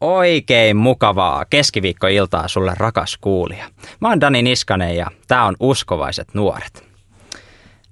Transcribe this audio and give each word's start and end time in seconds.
Oikein 0.00 0.76
mukavaa 0.76 1.44
keskiviikkoiltaa 1.50 2.48
sulle 2.48 2.72
rakas 2.76 3.18
kuulija. 3.20 3.64
Mä 4.00 4.08
oon 4.08 4.20
Dani 4.20 4.42
Niskanen 4.42 4.96
ja 4.96 5.06
tää 5.28 5.44
on 5.44 5.56
Uskovaiset 5.60 6.28
nuoret. 6.34 6.84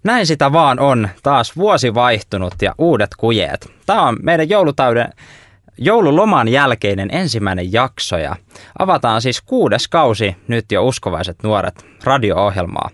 Näin 0.05 0.27
sitä 0.27 0.53
vaan 0.53 0.81
on, 0.81 1.09
taas 1.23 1.57
vuosi 1.57 1.95
vaihtunut 1.95 2.55
ja 2.63 2.75
uudet 2.79 3.11
kujeet. 3.17 3.69
Tää 3.87 4.03
on 4.03 4.17
meidän 4.23 4.49
joulutauden, 4.49 5.13
joululoman 5.79 6.49
jälkeinen 6.49 7.09
ensimmäinen 7.13 7.73
jakso 7.73 8.19
ja 8.19 8.37
avataan 8.79 9.23
siis 9.23 9.41
kuudes 9.43 9.89
kausi 9.89 10.37
nyt 10.49 10.73
jo 10.73 10.85
Uskovaiset 10.85 11.37
nuoret 11.43 11.87
radio-ohjelmaa. 12.05 12.91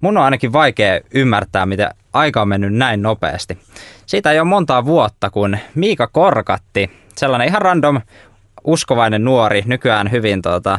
Mun 0.00 0.16
on 0.16 0.24
ainakin 0.24 0.52
vaikea 0.52 1.00
ymmärtää, 1.14 1.66
miten 1.66 1.90
aika 2.12 2.42
on 2.42 2.48
mennyt 2.48 2.74
näin 2.74 3.02
nopeasti. 3.02 3.58
Siitä 4.06 4.32
ei 4.32 4.40
ole 4.40 4.48
montaa 4.48 4.84
vuotta, 4.84 5.30
kun 5.30 5.58
Miika 5.74 6.06
Korkatti, 6.06 6.90
sellainen 7.16 7.48
ihan 7.48 7.62
random 7.62 8.00
uskovainen 8.64 9.24
nuori, 9.24 9.62
nykyään 9.66 10.10
hyvin 10.10 10.42
tuota, 10.42 10.78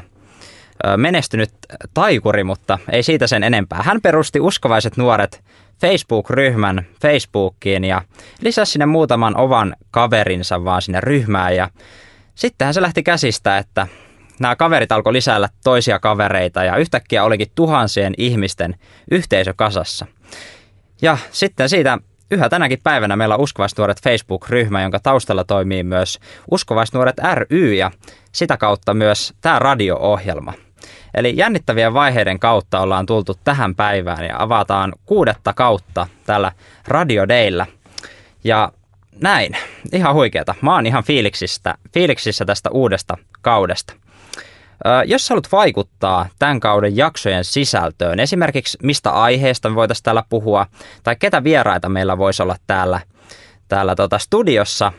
menestynyt 0.97 1.49
taikuri, 1.93 2.43
mutta 2.43 2.79
ei 2.91 3.03
siitä 3.03 3.27
sen 3.27 3.43
enempää. 3.43 3.83
Hän 3.83 4.01
perusti 4.01 4.39
Uskovaiset 4.39 4.97
nuoret 4.97 5.43
Facebook-ryhmän 5.81 6.85
Facebookiin 7.01 7.83
ja 7.83 8.01
lisäsi 8.41 8.71
sinne 8.71 8.85
muutaman 8.85 9.37
ovan 9.37 9.75
kaverinsa 9.91 10.63
vaan 10.63 10.81
sinne 10.81 11.01
ryhmään 11.01 11.55
ja 11.55 11.69
sittenhän 12.35 12.73
se 12.73 12.81
lähti 12.81 13.03
käsistä, 13.03 13.57
että 13.57 13.87
nämä 14.39 14.55
kaverit 14.55 14.91
alkoi 14.91 15.13
lisäällä 15.13 15.49
toisia 15.63 15.99
kavereita 15.99 16.63
ja 16.63 16.77
yhtäkkiä 16.77 17.23
olikin 17.23 17.51
tuhansien 17.55 18.13
ihmisten 18.17 18.75
yhteisö 19.11 19.53
kasassa. 19.55 20.05
Ja 21.01 21.17
sitten 21.31 21.69
siitä 21.69 21.97
yhä 22.33 22.49
tänäkin 22.49 22.79
päivänä 22.83 23.15
meillä 23.15 23.35
on 23.35 23.41
Uskovaisnuoret 23.41 24.01
Facebook-ryhmä, 24.03 24.81
jonka 24.81 24.99
taustalla 24.99 25.43
toimii 25.43 25.83
myös 25.83 26.19
Uskovaisnuoret 26.51 27.15
ry 27.33 27.73
ja 27.73 27.91
sitä 28.31 28.57
kautta 28.57 28.93
myös 28.93 29.33
tämä 29.41 29.59
radio-ohjelma. 29.59 30.53
Eli 31.13 31.33
jännittävien 31.37 31.93
vaiheiden 31.93 32.39
kautta 32.39 32.79
ollaan 32.79 33.05
tultu 33.05 33.35
tähän 33.43 33.75
päivään 33.75 34.25
ja 34.25 34.35
avataan 34.39 34.93
kuudetta 35.05 35.53
kautta 35.53 36.07
tällä 36.25 36.51
Radio 36.87 37.27
Dayllä. 37.27 37.65
Ja 38.43 38.71
näin, 39.21 39.57
ihan 39.93 40.13
huikeeta. 40.13 40.55
Mä 40.61 40.75
oon 40.75 40.85
ihan 40.85 41.03
fiiliksissä, 41.03 41.75
fiiliksissä 41.93 42.45
tästä 42.45 42.69
uudesta 42.69 43.17
kaudesta. 43.41 43.93
Jos 45.05 45.29
haluat 45.29 45.51
vaikuttaa 45.51 46.29
tämän 46.39 46.59
kauden 46.59 46.97
jaksojen 46.97 47.43
sisältöön, 47.43 48.19
esimerkiksi 48.19 48.77
mistä 48.83 49.11
aiheesta 49.11 49.69
me 49.69 49.75
voitaisiin 49.75 50.03
täällä 50.03 50.23
puhua, 50.29 50.65
tai 51.03 51.15
ketä 51.15 51.43
vieraita 51.43 51.89
meillä 51.89 52.17
voisi 52.17 52.43
olla 52.43 52.55
täällä, 52.67 52.99
täällä 53.67 53.95
tota 53.95 54.19
studiossa, 54.19 54.91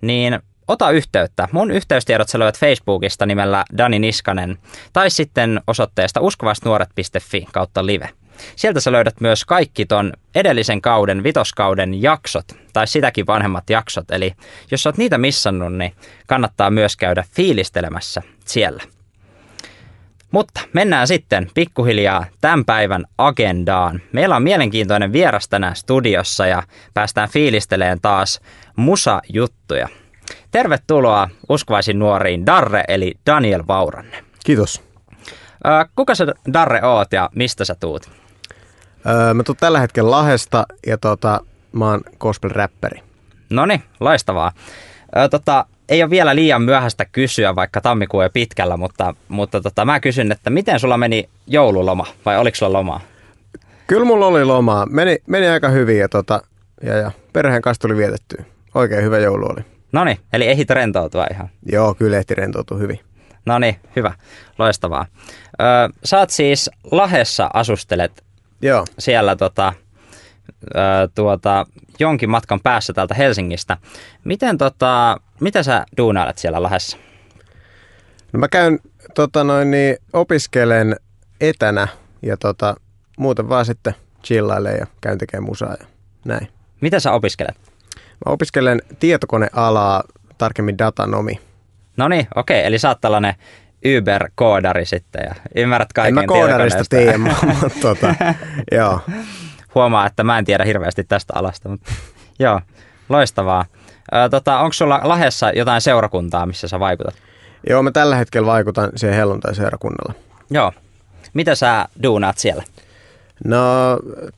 niin 0.00 0.38
ota 0.68 0.90
yhteyttä. 0.90 1.48
Mun 1.52 1.70
yhteystiedot 1.70 2.28
sä 2.28 2.38
löydät 2.38 2.58
Facebookista 2.58 3.26
nimellä 3.26 3.64
Dani 3.78 3.98
Niskanen, 3.98 4.58
tai 4.92 5.10
sitten 5.10 5.60
osoitteesta 5.66 6.20
uskovaisnuoret.fi 6.20 7.46
kautta 7.52 7.86
live. 7.86 8.08
Sieltä 8.56 8.80
sä 8.80 8.92
löydät 8.92 9.20
myös 9.20 9.44
kaikki 9.44 9.86
ton 9.86 10.12
edellisen 10.34 10.82
kauden, 10.82 11.22
vitoskauden 11.22 12.02
jaksot, 12.02 12.44
tai 12.72 12.86
sitäkin 12.86 13.26
vanhemmat 13.26 13.70
jaksot. 13.70 14.10
Eli 14.10 14.34
jos 14.70 14.82
sä 14.82 14.88
oot 14.88 14.96
niitä 14.96 15.18
missannut, 15.18 15.72
niin 15.72 15.94
kannattaa 16.26 16.70
myös 16.70 16.96
käydä 16.96 17.24
fiilistelemässä 17.30 18.22
siellä. 18.44 18.82
Mutta 20.32 20.60
mennään 20.72 21.06
sitten 21.06 21.50
pikkuhiljaa 21.54 22.26
tämän 22.40 22.64
päivän 22.64 23.04
agendaan. 23.18 24.00
Meillä 24.12 24.36
on 24.36 24.42
mielenkiintoinen 24.42 25.12
vieras 25.12 25.48
tänään 25.48 25.76
studiossa 25.76 26.46
ja 26.46 26.62
päästään 26.94 27.28
fiilisteleen 27.28 27.98
taas 28.02 28.40
musa-juttuja. 28.76 29.88
Tervetuloa 30.50 31.28
uskovaisin 31.48 31.98
nuoriin 31.98 32.46
Darre 32.46 32.84
eli 32.88 33.14
Daniel 33.26 33.64
Vauranne. 33.68 34.24
Kiitos. 34.44 34.82
kuka 35.96 36.14
sä 36.14 36.26
Darre 36.52 36.82
oot 36.82 37.12
ja 37.12 37.30
mistä 37.34 37.64
sä 37.64 37.74
tuut? 37.80 38.10
Öö, 39.06 39.34
mä 39.34 39.42
tuun 39.42 39.56
tällä 39.56 39.80
hetkellä 39.80 40.10
Lahesta 40.10 40.66
ja 40.86 40.98
tota, 40.98 41.40
mä 41.72 41.90
oon 41.90 42.00
gospel-räppäri. 42.20 43.02
No 43.50 43.66
niin, 43.66 43.82
loistavaa. 44.00 44.52
Öö, 45.16 45.28
tota, 45.28 45.66
ei 45.92 46.02
ole 46.02 46.10
vielä 46.10 46.34
liian 46.34 46.62
myöhäistä 46.62 47.04
kysyä, 47.04 47.56
vaikka 47.56 47.80
tammikuu 47.80 48.20
on 48.20 48.30
pitkällä, 48.32 48.76
mutta, 48.76 49.14
mutta 49.28 49.60
tota, 49.60 49.84
mä 49.84 50.00
kysyn, 50.00 50.32
että 50.32 50.50
miten 50.50 50.80
sulla 50.80 50.96
meni 50.96 51.28
joululoma 51.46 52.06
vai 52.24 52.38
oliko 52.38 52.54
sulla 52.54 52.72
lomaa? 52.72 53.00
Kyllä 53.86 54.04
mulla 54.04 54.26
oli 54.26 54.44
lomaa. 54.44 54.86
Meni, 54.86 55.18
meni 55.26 55.48
aika 55.48 55.68
hyvin 55.68 55.98
ja, 55.98 56.08
tota, 56.08 56.42
ja, 56.82 56.96
ja 56.96 57.10
perheen 57.32 57.62
kanssa 57.62 57.80
tuli 57.80 57.96
vietettyä. 57.96 58.44
Oikein 58.74 59.04
hyvä 59.04 59.18
joulu 59.18 59.46
oli. 59.46 59.60
No 59.92 60.04
niin, 60.04 60.18
eli 60.32 60.48
ehit 60.48 60.70
rentoutua 60.70 61.26
ihan. 61.30 61.48
Joo, 61.72 61.94
kyllä 61.94 62.16
ehti 62.16 62.34
rentoutua 62.34 62.78
hyvin. 62.78 63.00
No 63.46 63.58
niin, 63.58 63.76
hyvä. 63.96 64.14
Loistavaa. 64.58 65.06
Öö, 65.60 65.88
sä 66.04 66.18
oot 66.18 66.30
siis 66.30 66.70
Lahessa 66.90 67.50
asustelet 67.54 68.24
Joo. 68.62 68.84
siellä 68.98 69.36
tota, 69.36 69.72
öö, 70.76 71.08
tuota, 71.14 71.66
jonkin 71.98 72.30
matkan 72.30 72.60
päässä 72.60 72.92
täältä 72.92 73.14
Helsingistä. 73.14 73.76
Miten 74.24 74.58
tota, 74.58 75.20
mitä 75.42 75.62
sä 75.62 75.86
duunailet 75.96 76.38
siellä 76.38 76.62
Lahdessa? 76.62 76.96
No 78.32 78.38
mä 78.38 78.48
käyn 78.48 78.78
tota 79.14 79.44
noin, 79.44 79.70
niin, 79.70 79.96
opiskelen 80.12 80.96
etänä 81.40 81.88
ja 82.22 82.36
tota, 82.36 82.76
muuten 83.18 83.48
vaan 83.48 83.66
sitten 83.66 83.94
chillailen 84.24 84.76
ja 84.80 84.86
käyn 85.00 85.18
tekemään 85.18 85.48
musaa 85.48 85.76
ja 85.80 85.86
näin. 86.24 86.48
Mitä 86.80 87.00
sä 87.00 87.12
opiskelet? 87.12 87.56
Mä 87.96 88.32
opiskelen 88.32 88.82
tietokonealaa, 88.98 90.02
tarkemmin 90.38 90.78
datanomi. 90.78 91.40
No 91.96 92.08
niin, 92.08 92.26
okei. 92.34 92.60
Okay. 92.60 92.66
Eli 92.66 92.78
sä 92.78 92.88
oot 92.88 93.00
tällainen 93.00 93.34
Uber-koodari 93.86 94.86
sitten 94.86 95.22
ja 95.28 95.34
ymmärrät 95.56 95.92
kaiken 95.92 96.08
En 96.08 96.14
mä 96.14 96.26
koodarista 96.26 96.84
tiedä, 96.88 97.18
mutta 97.18 97.70
tota, 97.80 98.14
joo. 98.78 99.00
Huomaa, 99.74 100.06
että 100.06 100.24
mä 100.24 100.38
en 100.38 100.44
tiedä 100.44 100.64
hirveästi 100.64 101.04
tästä 101.04 101.32
alasta, 101.36 101.68
mutta 101.68 101.92
joo, 102.38 102.60
loistavaa. 103.08 103.64
Ö, 104.14 104.28
tota, 104.28 104.58
onko 104.58 104.72
sulla 104.72 105.00
Lahessa 105.02 105.50
jotain 105.50 105.80
seurakuntaa, 105.80 106.46
missä 106.46 106.68
sä 106.68 106.80
vaikutat? 106.80 107.14
Joo, 107.68 107.82
mä 107.82 107.90
tällä 107.90 108.16
hetkellä 108.16 108.46
vaikutan 108.46 108.90
siihen 108.96 109.16
helluntai-seurakunnalla. 109.16 110.14
Joo. 110.50 110.72
Mitä 111.34 111.54
sä 111.54 111.88
duunaat 112.02 112.38
siellä? 112.38 112.62
No, 113.44 113.58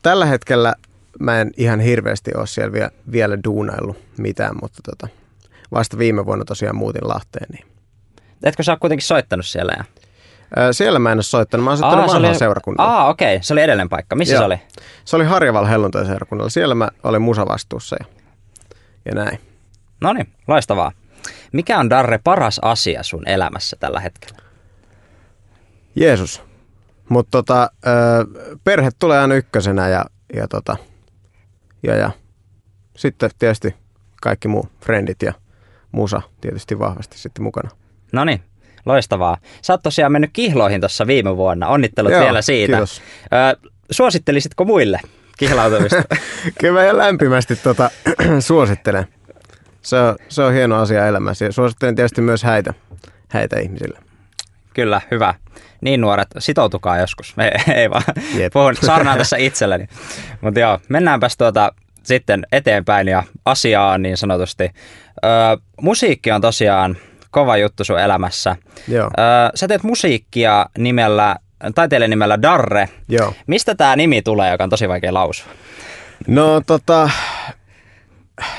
tällä 0.01 0.25
hetkellä 0.25 0.73
mä 1.19 1.41
en 1.41 1.51
ihan 1.57 1.79
hirveästi 1.79 2.31
ole 2.37 2.47
siellä 2.47 2.71
vielä, 2.71 2.89
vielä 3.11 3.37
duunaillut 3.43 3.97
mitään, 4.17 4.55
mutta 4.61 4.79
tota, 4.83 5.07
vasta 5.71 5.97
viime 5.97 6.25
vuonna 6.25 6.45
tosiaan 6.45 6.75
muutin 6.75 7.07
Lahteen. 7.07 7.47
Niin. 7.51 7.65
Etkö 8.43 8.63
sä 8.63 8.71
ole 8.71 8.79
kuitenkin 8.79 9.07
soittanut 9.07 9.45
siellä? 9.45 9.73
Ja? 9.77 9.83
Siellä 10.73 10.99
mä 10.99 11.11
en 11.11 11.17
ole 11.17 11.23
soittanut, 11.23 11.63
mä 11.63 11.69
oon 11.69 11.77
soittanut 11.77 12.05
vanhalla 12.05 12.27
oli... 12.27 12.37
seurakunnalla. 12.37 12.93
Aa, 12.93 13.09
okei, 13.09 13.35
okay. 13.35 13.43
se 13.43 13.53
oli 13.53 13.61
edellinen 13.61 13.89
paikka. 13.89 14.15
Missä 14.15 14.33
Joo. 14.33 14.41
se 14.41 14.45
oli? 14.45 14.59
Se 15.05 15.15
oli 15.15 15.25
Harjaval 15.25 15.65
helluntai-seurakunnalla. 15.65 16.49
Siellä 16.49 16.75
mä 16.75 16.89
olin 17.03 17.21
musavastuussa 17.21 17.95
ja, 17.99 18.05
ja 19.05 19.15
näin. 19.15 19.39
No 20.01 20.13
niin, 20.13 20.27
loistavaa. 20.47 20.91
Mikä 21.51 21.79
on 21.79 21.89
Darre 21.89 22.19
paras 22.23 22.59
asia 22.61 23.03
sun 23.03 23.27
elämässä 23.27 23.77
tällä 23.79 23.99
hetkellä? 23.99 24.37
Jeesus. 25.95 26.43
Mutta 27.09 27.31
tota, 27.31 27.69
perhe 28.63 28.89
tulee 28.99 29.19
aina 29.19 29.35
ykkösenä 29.35 29.87
ja, 29.87 30.05
ja, 30.33 30.47
tota, 30.47 30.77
ja, 31.83 31.95
ja 31.95 32.11
sitten 32.95 33.29
tietysti 33.39 33.75
kaikki 34.21 34.47
muu, 34.47 34.69
frendit 34.85 35.21
ja 35.21 35.33
musa 35.91 36.21
tietysti 36.41 36.79
vahvasti 36.79 37.17
sitten 37.17 37.43
mukana. 37.43 37.69
No 38.11 38.25
niin, 38.25 38.41
loistavaa. 38.85 39.37
Sä 39.61 39.73
oot 39.73 39.83
tosiaan 39.83 40.11
mennyt 40.11 40.29
kihloihin 40.33 40.81
tuossa 40.81 41.07
viime 41.07 41.37
vuonna. 41.37 41.67
Onnittelut 41.67 42.11
Joo, 42.11 42.21
vielä 42.21 42.41
siitä. 42.41 42.73
Kiitos. 42.73 43.01
Ö, 43.61 43.69
suosittelisitko 43.91 44.65
muille 44.65 44.99
kihlautumista? 45.37 46.03
Kyllä 46.59 46.83
mä 46.83 46.97
lämpimästi 46.97 47.55
tota, 47.55 47.89
suosittelen. 48.39 49.07
Se 49.85 49.95
on, 49.99 50.15
se 50.29 50.43
on 50.43 50.53
hieno 50.53 50.81
asia 50.81 51.07
elämässä 51.07 51.45
ja 51.45 51.51
suosittelen 51.51 51.95
tietysti 51.95 52.21
myös 52.21 52.43
häitä, 52.43 52.73
häitä 53.29 53.59
ihmisille. 53.59 53.99
Kyllä, 54.73 55.01
hyvä. 55.11 55.33
Niin 55.81 56.01
nuoret, 56.01 56.27
sitoutukaa 56.39 56.97
joskus. 56.97 57.35
Ei, 57.39 57.73
ei 57.75 57.89
vaan, 57.89 58.03
Jep. 58.35 58.53
puhun 58.53 58.75
saarnaan 58.75 59.17
tässä 59.17 59.37
itselleni. 59.37 59.87
Mutta 60.41 60.59
joo, 60.59 60.79
mennäänpäs 60.89 61.37
tuota 61.37 61.71
sitten 62.03 62.47
eteenpäin 62.51 63.07
ja 63.07 63.23
asiaan 63.45 64.01
niin 64.01 64.17
sanotusti. 64.17 64.63
Ö, 65.25 65.27
musiikki 65.81 66.31
on 66.31 66.41
tosiaan 66.41 66.97
kova 67.31 67.57
juttu 67.57 67.83
sun 67.83 67.99
elämässä. 67.99 68.55
Joo. 68.87 69.05
Ö, 69.07 69.11
sä 69.55 69.67
teet 69.67 69.83
musiikkia 69.83 70.65
nimellä, 70.77 71.35
taiteilijan 71.75 72.09
nimellä 72.09 72.41
Darre. 72.41 72.89
Joo. 73.09 73.33
Mistä 73.47 73.75
tämä 73.75 73.95
nimi 73.95 74.21
tulee, 74.21 74.51
joka 74.51 74.63
on 74.63 74.69
tosi 74.69 74.89
vaikea 74.89 75.13
lausua? 75.13 75.51
No 76.27 76.61
tota, 76.67 77.09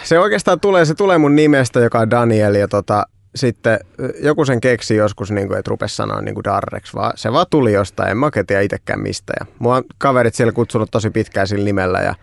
se 0.02 0.18
oikeastaan 0.18 0.60
tulee, 0.60 0.84
se 0.84 0.94
tulee 0.94 1.18
mun 1.18 1.36
nimestä, 1.36 1.80
joka 1.80 1.98
on 1.98 2.10
Daniel 2.10 2.54
ja 2.54 2.68
tota, 2.68 3.06
sitten 3.34 3.78
joku 4.22 4.44
sen 4.44 4.60
keksi 4.60 4.96
joskus, 4.96 5.30
niin 5.30 5.48
kuin, 5.48 5.58
että 5.58 5.68
rupesi 5.68 5.96
sanoa 5.96 6.20
niin 6.20 6.34
kuin 6.34 6.44
Darrex, 6.44 6.94
vaan 6.94 7.12
se 7.14 7.32
vaan 7.32 7.46
tuli 7.50 7.72
jostain, 7.72 8.10
en 8.10 8.16
mä 8.16 8.26
oikein 8.26 8.46
tiedä 8.46 8.62
itsekään 8.62 9.00
mistä. 9.00 9.32
Ja 9.40 9.46
mua 9.58 9.76
on 9.76 9.84
kaverit 9.98 10.34
siellä 10.34 10.52
kutsunut 10.52 10.90
tosi 10.90 11.10
pitkään 11.10 11.46
sillä 11.46 11.64
nimellä 11.64 11.98
ja, 11.98 12.14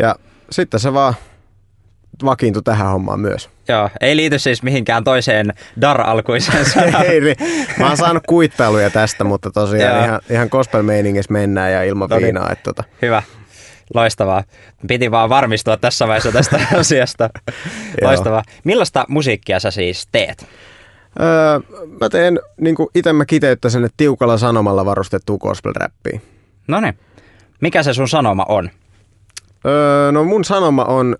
ja 0.00 0.14
sitten 0.50 0.80
se 0.80 0.92
vaan 0.92 1.14
vakiintui 2.24 2.62
tähän 2.62 2.88
hommaan 2.88 3.20
myös. 3.20 3.50
Joo, 3.68 3.90
ei 4.00 4.16
liity 4.16 4.38
siis 4.38 4.62
mihinkään 4.62 5.04
toiseen 5.04 5.54
dar-alkuiseen. 5.80 6.66
Ei, 7.04 7.20
niin. 7.20 7.36
mä 7.78 7.86
oon 7.86 7.96
saanut 7.96 8.22
kuittailuja 8.26 8.90
tästä, 8.90 9.24
mutta 9.24 9.50
tosiaan 9.50 10.04
ihan, 10.04 10.20
ihan 10.30 10.48
gospel-meiningissä 10.50 11.32
mennään 11.32 11.72
ja 11.72 11.82
ilman 11.82 12.08
No 12.08 12.16
niin. 12.16 12.24
viinaa. 12.24 12.50
Että 12.52 12.62
tota. 12.62 12.84
Hyvä. 13.02 13.22
Loistavaa. 13.94 14.44
Piti 14.88 15.10
vaan 15.10 15.28
varmistua 15.28 15.76
tässä 15.76 16.08
vaiheessa 16.08 16.32
tästä 16.32 16.60
asiasta. 16.80 17.30
Loistavaa. 18.02 18.42
Millaista 18.64 19.04
musiikkia 19.08 19.60
sä 19.60 19.70
siis 19.70 20.08
teet? 20.12 20.46
Öö, 21.20 21.60
mä 22.00 22.08
teen 22.08 22.40
niin 22.60 22.76
itse 22.94 23.12
mä 23.12 23.24
kiteyttäisin, 23.24 23.84
että 23.84 23.94
tiukalla 23.96 24.38
sanomalla 24.38 24.84
varustettua 24.84 25.38
gospel-räppiä. 25.38 26.20
No 26.68 26.80
niin. 26.80 26.98
Mikä 27.60 27.82
se 27.82 27.94
sun 27.94 28.08
sanoma 28.08 28.46
on? 28.48 28.70
Öö, 29.66 30.12
no 30.12 30.24
mun 30.24 30.44
sanoma 30.44 30.84
on, 30.84 31.16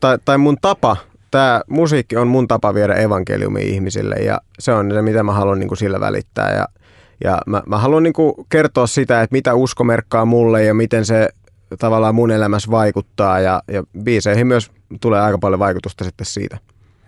tai, 0.00 0.18
tai 0.24 0.38
mun 0.38 0.56
tapa, 0.62 0.96
tämä 1.30 1.62
musiikki 1.68 2.16
on 2.16 2.28
mun 2.28 2.48
tapa 2.48 2.74
viedä 2.74 2.94
evankeliumi 2.94 3.62
ihmisille 3.62 4.14
ja 4.14 4.40
se 4.58 4.72
on 4.72 4.90
se, 4.92 5.02
mitä 5.02 5.22
mä 5.22 5.32
haluan 5.32 5.58
niin 5.58 5.68
kuin 5.68 5.78
sillä 5.78 6.00
välittää. 6.00 6.54
Ja, 6.54 6.68
ja 7.24 7.38
mä, 7.46 7.62
mä 7.66 7.78
haluan 7.78 8.02
niin 8.02 8.14
kertoa 8.48 8.86
sitä, 8.86 9.22
että 9.22 9.34
mitä 9.34 9.54
usko 9.54 9.84
merkkaa 9.84 10.24
mulle 10.24 10.64
ja 10.64 10.74
miten 10.74 11.04
se 11.04 11.28
tavallaan 11.78 12.14
mun 12.14 12.30
elämässä 12.30 12.70
vaikuttaa 12.70 13.40
ja, 13.40 13.62
ja 13.68 13.82
biiseihin 14.02 14.46
myös 14.46 14.70
tulee 15.00 15.20
aika 15.20 15.38
paljon 15.38 15.58
vaikutusta 15.58 16.04
sitten 16.04 16.26
siitä. 16.26 16.58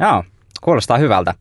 Joo, 0.00 0.24
kuulostaa 0.62 0.98
hyvältä. 0.98 1.34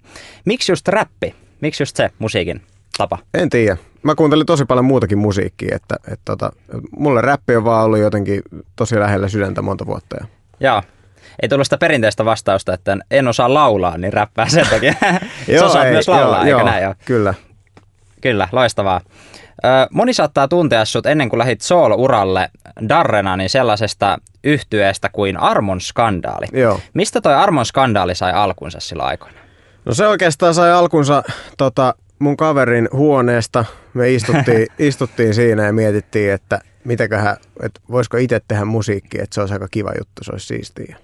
Miksi 0.45 0.71
just 0.71 0.87
räppi? 0.87 1.35
Miksi 1.61 1.83
just 1.83 1.95
se 1.95 2.09
musiikin 2.19 2.61
tapa? 2.97 3.17
En 3.33 3.49
tiedä. 3.49 3.77
Mä 4.03 4.15
kuuntelin 4.15 4.45
tosi 4.45 4.65
paljon 4.65 4.85
muutakin 4.85 5.17
musiikkia, 5.17 5.75
että, 5.75 5.95
että 5.95 6.21
tota, 6.25 6.51
mulle 6.97 7.21
räppi 7.21 7.55
on 7.55 7.65
vaan 7.65 7.85
ollut 7.85 7.99
jotenkin 7.99 8.41
tosi 8.75 8.99
lähellä 8.99 9.27
sydäntä 9.27 9.61
monta 9.61 9.85
vuotta. 9.85 10.15
Ja 10.19 10.27
Joo. 10.59 10.81
Ei 11.41 11.49
tullut 11.49 11.67
sitä 11.67 11.77
perinteistä 11.77 12.25
vastausta, 12.25 12.73
että 12.73 12.97
en 13.11 13.27
osaa 13.27 13.53
laulaa, 13.53 13.97
niin 13.97 14.13
räppää 14.13 14.49
sen 14.49 14.67
takia. 14.69 14.93
Sä 15.59 15.65
osaat 15.65 15.85
ei, 15.85 15.91
myös 15.91 16.07
laulaa, 16.07 16.37
joo, 16.37 16.43
eikö 16.43 16.59
joo, 16.59 16.65
näin? 16.65 16.83
Joo. 16.83 16.95
Kyllä. 17.05 17.33
Kyllä, 18.21 18.47
loistavaa. 18.51 19.01
Moni 19.91 20.13
saattaa 20.13 20.47
tuntea 20.47 20.85
sut 20.85 21.05
ennen 21.05 21.29
kuin 21.29 21.37
lähit 21.37 21.61
soolo-uralle 21.61 22.49
Darrena, 22.89 23.37
niin 23.37 23.49
sellaisesta 23.49 24.17
yhtyeestä 24.43 25.09
kuin 25.09 25.37
Armon 25.37 25.81
skandaali. 25.81 26.45
Joo. 26.53 26.79
Mistä 26.93 27.21
toi 27.21 27.33
Armon 27.33 27.65
skandaali 27.65 28.15
sai 28.15 28.33
alkunsa 28.33 28.79
sillä 28.79 29.03
aikoina? 29.03 29.37
No 29.85 29.93
se 29.93 30.07
oikeastaan 30.07 30.53
sai 30.53 30.71
alkunsa 30.71 31.23
tota, 31.57 31.95
mun 32.19 32.37
kaverin 32.37 32.89
huoneesta. 32.91 33.65
Me 33.93 34.11
istuttiin, 34.11 34.67
istuttiin 34.89 35.33
siinä 35.33 35.65
ja 35.65 35.73
mietittiin, 35.73 36.33
että 36.33 36.59
mitäköhän, 36.83 37.37
että 37.63 37.81
voisiko 37.91 38.17
itse 38.17 38.41
tehdä 38.47 38.65
musiikkia, 38.65 39.23
että 39.23 39.33
se 39.33 39.41
olisi 39.41 39.53
aika 39.53 39.67
kiva 39.71 39.91
juttu, 39.97 40.23
se 40.23 40.31
olisi 40.31 40.47
siistiä. 40.47 40.85
Ja, 40.89 40.97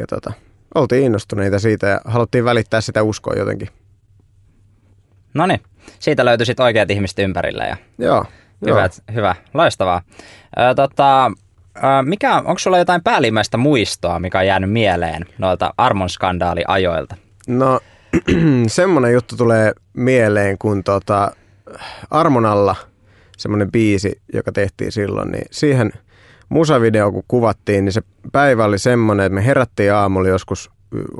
ja 0.00 0.06
tota, 0.06 0.32
oltiin 0.74 1.04
innostuneita 1.04 1.58
siitä 1.58 1.86
ja 1.86 2.00
haluttiin 2.04 2.44
välittää 2.44 2.80
sitä 2.80 3.02
uskoa 3.02 3.34
jotenkin. 3.34 3.68
No 5.34 5.46
niin, 5.46 5.60
siitä 5.98 6.24
löytyi 6.24 6.46
sitten 6.46 6.64
oikeat 6.64 6.90
ihmiset 6.90 7.18
ympärille 7.18 7.64
ja 7.64 7.76
Joo. 7.98 8.24
hyvä, 8.66 8.80
joo. 8.80 9.14
hyvä 9.14 9.34
loistavaa. 9.54 10.02
Ö, 10.58 10.74
tota, 10.74 11.26
ö, 11.76 11.80
mikä, 12.02 12.36
onko 12.36 12.58
sulla 12.58 12.78
jotain 12.78 13.02
päällimmäistä 13.02 13.56
muistoa, 13.56 14.20
mikä 14.20 14.38
on 14.38 14.46
jäänyt 14.46 14.72
mieleen 14.72 15.26
noilta 15.38 15.74
Armon 15.76 16.08
skandaali-ajoilta? 16.08 17.16
No 17.48 17.80
semmonen 18.66 19.12
juttu 19.12 19.36
tulee 19.36 19.72
mieleen, 19.92 20.58
kun 20.58 20.84
tota, 20.84 21.30
Armonalla 22.10 22.76
semmoinen 23.38 23.72
biisi, 23.72 24.20
joka 24.32 24.52
tehtiin 24.52 24.92
silloin, 24.92 25.30
niin 25.30 25.46
siihen 25.50 25.92
musavideo 26.48 27.12
kun 27.12 27.24
kuvattiin, 27.28 27.84
niin 27.84 27.92
se 27.92 28.02
päivä 28.32 28.64
oli 28.64 28.78
semmoinen, 28.78 29.26
että 29.26 29.34
me 29.34 29.46
herättiin 29.46 29.94
aamulla 29.94 30.28
joskus, 30.28 30.70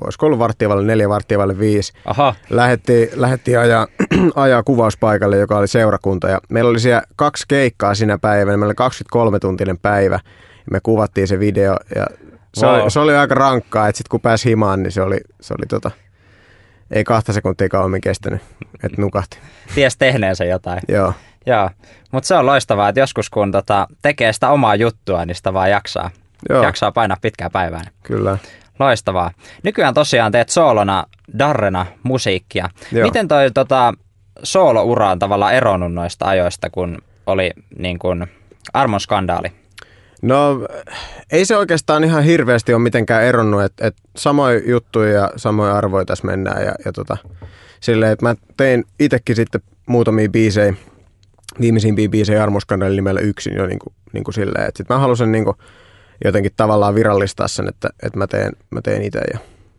olisiko 0.04 0.26
ollut 0.26 0.38
varttia 0.38 0.68
vaille 0.68 0.84
neljä, 0.84 1.08
varttia 1.08 1.38
vaille 1.38 1.58
viisi. 1.58 1.92
Aha, 2.04 2.34
Lähettiin, 2.50 3.08
lähettiin 3.14 3.58
ajaa, 3.58 3.86
ajaa 4.34 4.62
kuvauspaikalle, 4.62 5.36
joka 5.36 5.56
oli 5.58 5.68
seurakunta. 5.68 6.28
Ja 6.28 6.40
meillä 6.48 6.70
oli 6.70 6.80
siellä 6.80 7.02
kaksi 7.16 7.44
keikkaa 7.48 7.94
sinä 7.94 8.18
päivänä. 8.18 8.56
Meillä 8.56 8.74
oli 8.80 8.90
23-tuntinen 9.24 9.78
päivä. 9.82 10.14
Ja 10.56 10.70
me 10.70 10.80
kuvattiin 10.82 11.28
se 11.28 11.38
video. 11.38 11.76
Ja 11.94 12.06
se, 12.54 12.66
Wow. 12.66 12.74
oli, 12.80 12.90
se 12.90 13.00
oli 13.00 13.16
aika 13.16 13.34
rankkaa, 13.34 13.88
että 13.88 13.96
sitten 13.98 14.10
kun 14.10 14.20
pääsi 14.20 14.48
himaan, 14.50 14.82
niin 14.82 14.92
se 14.92 15.02
oli, 15.02 15.20
se 15.40 15.54
oli 15.54 15.66
tota, 15.66 15.90
ei 16.90 17.04
kahta 17.04 17.32
sekuntia 17.32 17.68
kauemmin 17.68 18.00
kestänyt, 18.00 18.40
että 18.84 19.00
nukahti. 19.02 19.38
ties 19.74 19.96
tehneensä 19.96 20.44
jotain. 20.44 20.80
Joo, 20.88 21.12
Joo, 21.46 21.70
mutta 22.12 22.26
se 22.26 22.34
on 22.34 22.46
loistavaa, 22.46 22.88
että 22.88 23.00
joskus 23.00 23.30
kun 23.30 23.52
tota, 23.52 23.86
tekee 24.02 24.32
sitä 24.32 24.48
omaa 24.50 24.74
juttua, 24.74 25.24
niin 25.24 25.34
sitä 25.34 25.52
vaan 25.52 25.70
jaksaa. 25.70 26.10
Joo. 26.48 26.62
Jaksaa 26.62 26.92
painaa 26.92 27.16
pitkää 27.22 27.50
päivää. 27.50 27.82
kyllä. 28.02 28.38
Loistavaa. 28.80 29.30
Nykyään 29.62 29.94
tosiaan 29.94 30.32
teet 30.32 30.48
soolona, 30.48 31.06
darrena 31.38 31.86
musiikkia. 32.02 32.68
Joo. 32.92 33.06
Miten 33.06 33.28
toi 33.28 33.50
tota, 33.50 33.94
soolo-ura 34.42 35.10
on 35.10 35.18
tavallaan 35.18 35.54
eronnut 35.54 35.92
noista 35.92 36.26
ajoista, 36.26 36.70
kun 36.70 36.98
oli 37.26 37.50
niin 37.78 37.98
kuin 37.98 38.26
Armon 38.72 39.00
skandaali? 39.00 39.52
No 40.22 40.66
ei 41.32 41.44
se 41.44 41.56
oikeastaan 41.56 42.04
ihan 42.04 42.24
hirveästi 42.24 42.74
ole 42.74 42.82
mitenkään 42.82 43.24
eronnut, 43.24 43.62
että 43.62 43.86
et 43.86 43.96
samoja 44.16 44.60
juttuja 44.66 45.12
ja 45.12 45.30
samoja 45.36 45.76
arvoja 45.76 46.04
tässä 46.04 46.26
mennään. 46.26 46.64
Ja, 46.64 46.74
ja 46.84 46.92
tota, 46.92 47.16
silleen, 47.80 48.12
että 48.12 48.26
mä 48.26 48.34
tein 48.56 48.84
itsekin 49.00 49.36
sitten 49.36 49.60
muutamia 49.86 50.28
biisejä, 50.28 50.74
viimeisimpiä 51.60 52.08
biisejä 52.08 52.42
Armoskandalin 52.42 52.96
nimellä 52.96 53.20
yksin 53.20 53.56
jo 53.56 53.66
niin 53.66 53.78
kuin, 53.78 53.94
niin 54.12 54.24
kuin 54.24 54.34
silleen. 54.34 54.68
Että 54.68 54.78
sit 54.78 54.88
mä 54.88 54.98
halusin 54.98 55.32
niin 55.32 55.44
kuin 55.44 55.56
jotenkin 56.24 56.52
tavallaan 56.56 56.94
virallistaa 56.94 57.48
sen, 57.48 57.68
että, 57.68 57.90
että 58.02 58.18
mä 58.18 58.26
teen, 58.26 58.52
mä 58.70 58.80
teen 58.82 59.02
itse 59.02 59.20
ja, 59.32 59.38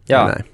ja 0.10 0.28
näin. 0.28 0.52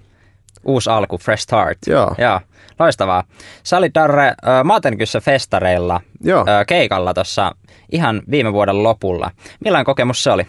Uusi 0.64 0.90
alku, 0.90 1.18
fresh 1.18 1.44
start. 1.44 1.78
Joo. 1.88 2.16
Joo, 2.18 2.40
loistavaa. 2.80 3.24
Sä 3.64 3.78
olit 3.78 3.96
Darre 3.96 4.28
äh, 4.28 4.36
Maatenkyssä 4.64 5.22
festareilla 5.22 6.02
Joo. 6.24 6.40
äh, 6.40 6.66
keikalla 6.68 7.14
tuossa 7.14 7.56
ihan 7.92 8.22
viime 8.32 8.54
vuoden 8.54 8.84
lopulla. 8.84 9.32
Millainen 9.60 9.86
kokemus 9.86 10.24
se 10.24 10.32
oli? 10.32 10.48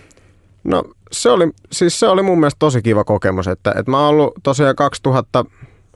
No 0.65 0.85
se 1.13 1.31
oli, 1.31 1.51
siis 1.73 2.01
se 2.01 2.09
oli 2.09 2.23
mun 2.23 2.41
mielestä 2.41 2.59
tosi 2.59 2.83
kiva 2.83 3.05
kokemus, 3.05 3.49
että, 3.49 3.71
että 3.71 3.91
mä 3.91 4.01
oon 4.01 4.09
ollut 4.09 4.35
tosiaan 4.43 4.77
2000, 4.77 5.45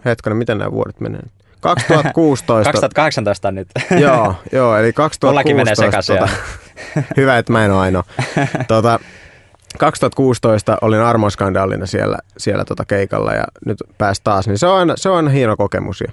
hetkinen, 0.05 0.37
miten 0.37 0.59
nämä 0.59 0.73
vuodet 0.73 1.01
menee? 1.01 1.23
2016. 1.61 2.73
2018 2.73 3.53
nyt. 3.53 3.69
joo, 4.01 4.35
joo, 4.53 4.77
eli 4.77 4.93
2016. 4.93 5.27
Mullakin 5.27 5.57
menee 5.57 5.75
sekaisin, 5.75 6.19
tota, 6.19 6.33
hyvä, 7.17 7.39
että 7.39 7.53
mä 7.53 7.65
en 7.65 7.71
ole 7.71 7.81
ainoa. 7.81 8.05
Tota, 8.69 9.01
2016 9.79 10.79
olin 10.81 11.01
armoskandaalina 11.01 11.87
siellä, 11.87 12.19
siellä 12.37 12.65
tota 12.65 12.85
keikalla 12.85 13.33
ja 13.33 13.45
nyt 13.67 13.79
pääs 13.99 14.21
taas, 14.21 14.49
niin 14.49 14.59
se 14.59 14.67
on 14.67 14.79
aina, 14.79 14.95
se 14.97 15.09
on 15.09 15.17
aina 15.17 15.31
hieno 15.31 15.57
kokemus. 15.57 16.01
Ja, 16.01 16.13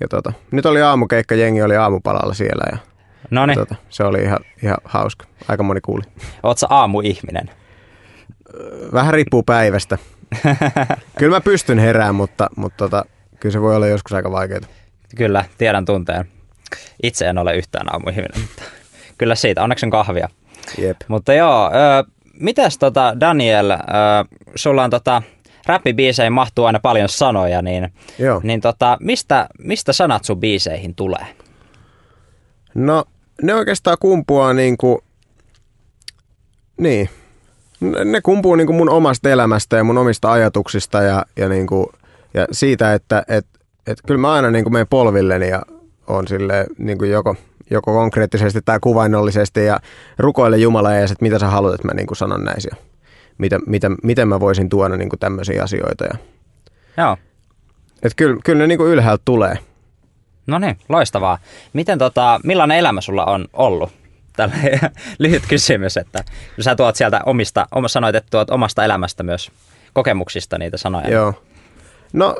ja 0.00 0.08
tota, 0.08 0.32
nyt 0.50 0.66
oli 0.66 0.82
aamukeikka, 0.82 1.34
jengi 1.34 1.62
oli 1.62 1.76
aamupalalla 1.76 2.34
siellä 2.34 2.64
ja 2.72 2.78
No 3.30 3.46
niin, 3.46 3.58
tota, 3.58 3.74
se 3.88 4.04
oli 4.04 4.22
ihan, 4.22 4.38
ihan 4.62 4.76
hauska. 4.84 5.26
Aika 5.48 5.62
moni 5.62 5.80
kuuli. 5.80 6.02
sä 6.56 6.66
aamuihminen? 6.70 7.50
Vähän 8.92 9.14
riippuu 9.14 9.42
päivästä. 9.42 9.98
Kyllä 11.18 11.36
mä 11.36 11.40
pystyn 11.40 11.78
herään, 11.78 12.14
mutta, 12.14 12.50
mutta 12.56 12.76
tota, 12.76 13.04
kyllä 13.40 13.52
se 13.52 13.60
voi 13.60 13.76
olla 13.76 13.86
joskus 13.86 14.12
aika 14.12 14.30
vaikeaa. 14.30 14.60
Kyllä, 15.16 15.44
tiedän 15.58 15.84
tunteen. 15.84 16.28
Itse 17.02 17.26
en 17.26 17.38
ole 17.38 17.56
yhtään 17.56 17.92
aamuihminen, 17.92 18.40
mutta 18.40 18.62
kyllä 19.18 19.34
siitä, 19.34 19.62
onneksi 19.62 19.86
on 19.86 19.90
kahvia. 19.90 20.28
Jep. 20.78 20.96
Mutta 21.08 21.34
joo, 21.34 21.70
ö, 21.74 22.10
mitäs 22.40 22.78
tota 22.78 23.20
Daniel, 23.20 23.70
ö, 23.70 23.76
sulla 24.54 24.84
on 24.84 24.90
tota, 24.90 25.22
räppibiiseihin 25.66 26.32
mahtuu 26.32 26.64
aina 26.64 26.80
paljon 26.80 27.08
sanoja, 27.08 27.62
niin, 27.62 27.92
Joo. 28.18 28.40
niin 28.42 28.60
tota, 28.60 28.96
mistä, 29.00 29.48
mistä 29.58 29.92
sanat 29.92 30.24
sun 30.24 30.40
biiseihin 30.40 30.94
tulee? 30.94 31.26
No, 32.74 33.04
ne 33.42 33.54
oikeastaan 33.54 33.96
kumpuaa 34.00 34.52
niin 34.52 34.76
kuin, 34.76 34.98
niin, 36.76 37.08
ne 37.80 38.04
ne 38.04 38.20
kumpuu 38.20 38.54
niin 38.54 38.66
kuin 38.66 38.76
mun 38.76 38.90
omasta 38.90 39.30
elämästä 39.30 39.76
ja 39.76 39.84
mun 39.84 39.98
omista 39.98 40.32
ajatuksista 40.32 41.02
ja, 41.02 41.26
ja, 41.36 41.48
niin 41.48 41.66
kuin, 41.66 41.86
ja 42.34 42.46
siitä, 42.52 42.94
että 42.94 43.24
et, 43.28 43.46
et 43.86 43.98
kyllä 44.06 44.20
mä 44.20 44.32
aina 44.32 44.50
niin 44.50 44.64
kuin 44.64 44.72
menen 44.72 44.86
polvilleni 44.90 45.48
ja 45.48 45.62
on 46.06 46.28
sille 46.28 46.66
niin 46.78 46.98
kuin 46.98 47.10
joko, 47.10 47.36
joko 47.70 47.92
konkreettisesti 47.92 48.60
tai 48.64 48.78
kuvainnollisesti 48.80 49.64
ja 49.64 49.80
rukoile 50.18 50.56
Jumala 50.56 50.94
ees, 50.94 51.10
että 51.10 51.22
mitä 51.22 51.38
sä 51.38 51.46
haluat, 51.46 51.74
että 51.74 51.88
mä 51.88 51.94
niin 51.94 52.06
kuin 52.06 52.16
sanon 52.16 52.44
näin 52.44 52.60
ja 52.70 52.76
mitä, 53.38 53.58
mitä, 53.66 53.90
miten 54.02 54.28
mä 54.28 54.40
voisin 54.40 54.68
tuoda 54.68 54.96
niin 54.96 55.08
kuin 55.08 55.20
tämmöisiä 55.20 55.62
asioita. 55.62 56.04
Ja, 56.04 56.14
Joo, 56.96 57.16
et 58.02 58.12
kyllä, 58.16 58.40
kyllä 58.44 58.58
ne 58.58 58.66
niin 58.66 58.78
kuin 58.78 58.90
ylhäältä 58.90 59.22
tulee. 59.24 59.58
no 60.46 60.58
niin, 60.58 60.78
loistavaa. 60.88 61.38
Miten 61.72 61.98
tota, 61.98 62.40
millainen 62.44 62.78
elämä 62.78 63.00
sulla 63.00 63.24
on 63.24 63.48
ollut? 63.52 63.92
Tällä 64.36 64.54
lyhyt 65.18 65.42
kysymys, 65.48 65.96
että 65.96 66.24
sä 66.60 66.76
tuot 66.76 66.96
sieltä 66.96 67.20
omista, 67.26 67.66
sanoit, 67.86 68.16
että 68.16 68.30
tuot 68.30 68.50
omasta 68.50 68.84
elämästä 68.84 69.22
myös 69.22 69.50
kokemuksista 69.92 70.58
niitä 70.58 70.76
sanoja. 70.76 71.10
Joo. 71.10 71.34
No 72.14 72.36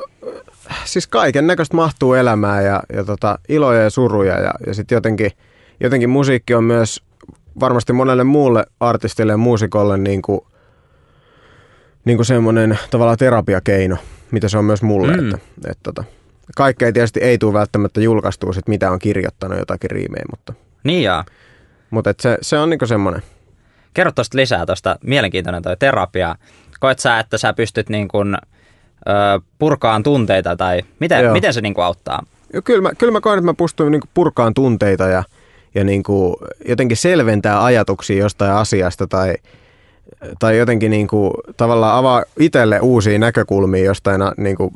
siis 0.85 1.07
kaiken 1.07 1.47
näköistä 1.47 1.75
mahtuu 1.75 2.13
elämään 2.13 2.65
ja, 2.65 2.83
ja 2.93 3.03
tota, 3.03 3.39
iloja 3.49 3.81
ja 3.81 3.89
suruja 3.89 4.39
ja, 4.39 4.53
ja 4.67 4.73
sitten 4.73 4.95
jotenkin, 4.95 5.31
jotenkin 5.79 6.09
musiikki 6.09 6.53
on 6.53 6.63
myös 6.63 7.03
varmasti 7.59 7.93
monelle 7.93 8.23
muulle 8.23 8.65
artistille 8.79 9.33
ja 9.33 9.37
muusikolle 9.37 9.97
niin 9.97 10.21
kuin, 10.21 10.41
niin 12.05 12.17
kuin 12.17 12.25
semmoinen 12.25 12.79
tavallaan 12.91 13.17
terapiakeino, 13.17 13.97
mitä 14.31 14.49
se 14.49 14.57
on 14.57 14.65
myös 14.65 14.81
mulle. 14.81 15.17
Mm. 15.17 15.25
Että, 15.25 15.37
että, 15.71 15.83
tota, 15.83 16.03
kaikkea 16.55 16.91
tietysti 16.91 17.19
ei 17.19 17.37
tule 17.37 17.53
välttämättä 17.53 18.01
julkaistua, 18.01 18.53
sit 18.53 18.67
mitä 18.67 18.91
on 18.91 18.99
kirjoittanut 18.99 19.59
jotakin 19.59 19.91
riimejä, 19.91 20.25
mutta, 20.31 20.53
Niin 20.83 21.03
jaa. 21.03 21.25
mutta 21.89 22.09
et 22.09 22.19
se, 22.19 22.37
se 22.41 22.57
on 22.57 22.69
niin 22.69 22.79
kuin 22.79 22.89
semmoinen. 22.89 23.21
Kerro 23.93 24.11
tuosta 24.11 24.37
lisää 24.37 24.65
tuosta, 24.65 24.95
mielenkiintoinen 25.03 25.63
toi 25.63 25.77
terapia. 25.77 26.35
Koet 26.79 26.99
sä, 26.99 27.19
että 27.19 27.37
sä 27.37 27.53
pystyt 27.53 27.89
niin 27.89 28.07
kuin, 28.07 28.35
ö, 28.35 28.37
purkaan 29.59 30.03
tunteita 30.03 30.55
tai 30.55 30.81
miten, 30.99 31.23
Joo. 31.23 31.33
miten 31.33 31.53
se 31.53 31.61
niin 31.61 31.73
kuin 31.73 31.85
auttaa? 31.85 32.23
Ja 32.53 32.61
Kyllä 32.61 32.81
mä, 32.81 32.89
kyllä 32.97 33.11
mä 33.13 33.21
koen, 33.21 33.37
että 33.39 33.45
mä 33.45 33.53
pystyn 33.53 33.91
niin 33.91 34.01
purkaan 34.13 34.53
tunteita 34.53 35.03
ja, 35.07 35.23
ja 35.75 35.83
niin 35.83 36.03
kuin 36.03 36.35
jotenkin 36.67 36.97
selventää 36.97 37.63
ajatuksia 37.63 38.17
jostain 38.17 38.51
asiasta 38.51 39.07
tai, 39.07 39.35
tai 40.39 40.57
jotenkin 40.57 40.91
niin 40.91 41.07
kuin 41.07 41.31
tavallaan 41.57 41.97
avaa 41.97 42.23
itselle 42.39 42.79
uusia 42.79 43.19
näkökulmia 43.19 43.83
jostain, 43.85 44.21
niin 44.37 44.55
kuin, 44.55 44.71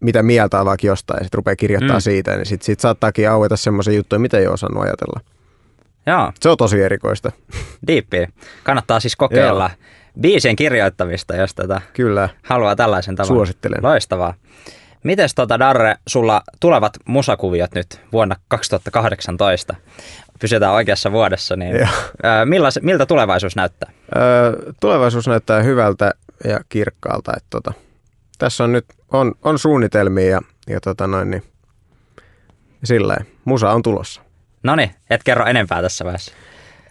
mitä 0.00 0.22
mieltä 0.22 0.60
on 0.60 0.66
vaikka 0.66 0.86
jostain 0.86 1.18
ja 1.18 1.24
sitten 1.24 1.38
rupeaa 1.38 1.56
kirjoittaa 1.56 1.96
Mm. 1.96 2.00
siitä, 2.00 2.36
niin 2.36 2.46
sitten 2.46 2.66
sit 2.66 2.80
saattaakin 2.80 3.30
aueta 3.30 3.56
semmoisia 3.56 3.94
juttuja, 3.94 4.18
mitä 4.18 4.38
ei 4.38 4.46
ole 4.46 4.54
osannut 4.54 4.82
ajatella. 4.82 5.20
Joo, 6.06 6.32
Se 6.40 6.48
on 6.48 6.56
tosi 6.56 6.82
erikoista, 6.82 7.32
diippi. 7.86 8.26
Kannattaa 8.62 9.00
siis 9.00 9.16
kokeilla 9.16 9.70
biisien 10.20 10.56
kirjoittamista, 10.56 11.36
jos 11.36 11.54
tätä 11.54 11.80
kyllä. 11.92 12.28
haluaa 12.42 12.76
tällaisen 12.76 13.16
tavan. 13.16 13.26
Suosittelen. 13.26 13.78
Loistavaa. 13.82 14.34
Mites 15.02 15.34
tota 15.34 15.58
Darre, 15.58 15.94
sulla 16.06 16.42
tulevat 16.60 16.92
musakuviot 17.04 17.74
nyt 17.74 18.00
vuonna 18.12 18.36
2018? 18.48 19.74
Pysytään 20.40 20.72
oikeassa 20.72 21.12
vuodessa, 21.12 21.56
niin 21.56 21.88
millais, 22.44 22.78
miltä 22.82 23.06
tulevaisuus 23.06 23.56
näyttää? 23.56 23.92
Öö, 24.16 24.72
tulevaisuus 24.80 25.28
näyttää 25.28 25.62
hyvältä 25.62 26.12
ja 26.44 26.60
kirkkaalta. 26.68 27.32
Että 27.36 27.46
tota, 27.50 27.72
tässä 28.38 28.64
on 28.64 28.72
nyt 28.72 28.84
on, 29.12 29.34
on 29.42 29.58
suunnitelmia 29.58 30.30
ja, 30.30 30.40
ja 30.68 30.80
tota 30.80 31.06
noin, 31.06 31.30
niin, 31.30 31.42
sillä 32.84 33.08
lailla. 33.08 33.24
musa 33.44 33.70
on 33.70 33.82
tulossa. 33.82 34.22
Noni, 34.62 34.90
et 35.10 35.22
kerro 35.22 35.46
enempää 35.46 35.82
tässä 35.82 36.04
vaiheessa. 36.04 36.32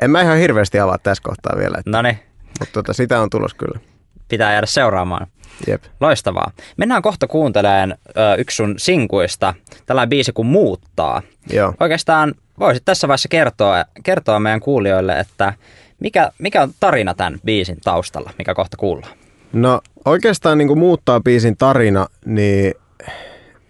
En 0.01 0.11
mä 0.11 0.21
ihan 0.21 0.37
hirveästi 0.37 0.79
avaa 0.79 0.97
tässä 0.97 1.23
kohtaa 1.23 1.57
vielä, 1.57 1.77
että, 1.77 1.91
Noni, 1.91 2.19
mutta 2.61 2.73
tota, 2.73 2.93
sitä 2.93 3.21
on 3.21 3.29
tulos 3.29 3.53
kyllä. 3.53 3.79
pitää 4.27 4.51
jäädä 4.51 4.65
seuraamaan. 4.65 5.27
Jep. 5.67 5.83
Loistavaa. 5.99 6.51
Mennään 6.77 7.01
kohta 7.01 7.27
kuuntelemaan 7.27 7.91
ö, 7.91 8.35
yksi 8.37 8.55
sun 8.55 8.75
sinkuista, 8.77 9.53
tällainen 9.85 10.09
biisi 10.09 10.31
kuin 10.31 10.45
Muuttaa. 10.45 11.21
Joo. 11.49 11.73
Oikeastaan 11.79 12.33
voisit 12.59 12.85
tässä 12.85 13.07
vaiheessa 13.07 13.29
kertoa, 13.29 13.85
kertoa 14.03 14.39
meidän 14.39 14.59
kuulijoille, 14.59 15.19
että 15.19 15.53
mikä, 15.99 16.31
mikä 16.37 16.61
on 16.61 16.71
tarina 16.79 17.13
tämän 17.13 17.39
biisin 17.45 17.77
taustalla, 17.83 18.31
mikä 18.37 18.53
kohta 18.53 18.77
kuullaan. 18.77 19.13
No 19.53 19.81
oikeastaan 20.05 20.57
niin 20.57 20.79
muuttaa 20.79 21.19
biisin 21.19 21.57
tarina, 21.57 22.07
niin 22.25 22.73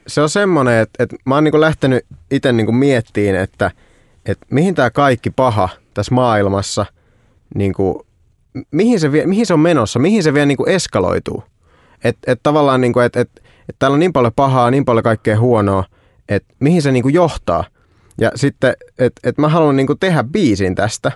se 0.07 0.21
on 0.21 0.29
semmoinen, 0.29 0.79
että, 0.79 1.03
että 1.03 1.15
mä 1.25 1.36
oon 1.36 1.43
niin 1.43 1.62
lähtenyt 1.62 2.05
itse 2.31 2.51
niin 2.51 2.75
miettiin, 2.75 3.36
että, 3.36 3.71
että 4.25 4.45
mihin 4.50 4.75
tämä 4.75 4.89
kaikki 4.89 5.29
paha 5.29 5.69
tässä 5.93 6.15
maailmassa, 6.15 6.86
niin 7.55 7.74
kuin, 7.74 7.95
mihin, 8.72 9.00
se 9.00 9.12
vie, 9.12 9.25
mihin 9.25 9.46
se 9.46 9.53
on 9.53 9.60
menossa, 9.60 10.00
mihin 10.00 10.24
se 10.24 10.34
vielä 10.34 10.46
niin 10.46 10.70
eskaloituu. 10.70 11.43
Että 12.03 12.31
et 12.31 12.39
tavallaan, 12.43 12.81
niin 12.81 12.93
kuin, 12.93 13.05
että 13.05 13.20
et, 13.20 13.29
et 13.70 13.75
täällä 13.79 13.93
on 13.93 14.00
niin 14.00 14.13
paljon 14.13 14.34
pahaa, 14.36 14.72
niin 14.72 14.86
paljon 14.86 15.03
kaikkea 15.03 15.39
huonoa, 15.39 15.84
että 16.29 16.53
mihin 16.60 16.81
se 16.81 16.91
niin 16.91 17.03
kuin 17.03 17.13
johtaa. 17.13 17.63
Ja 18.17 18.31
sitten, 18.36 18.74
että 19.00 19.29
et 19.29 19.38
mä 19.38 19.50
haluan 19.50 19.75
niin 19.75 19.88
kuin 19.88 20.00
tehdä 20.00 20.24
biisin 20.24 20.75
tästä 20.75 21.12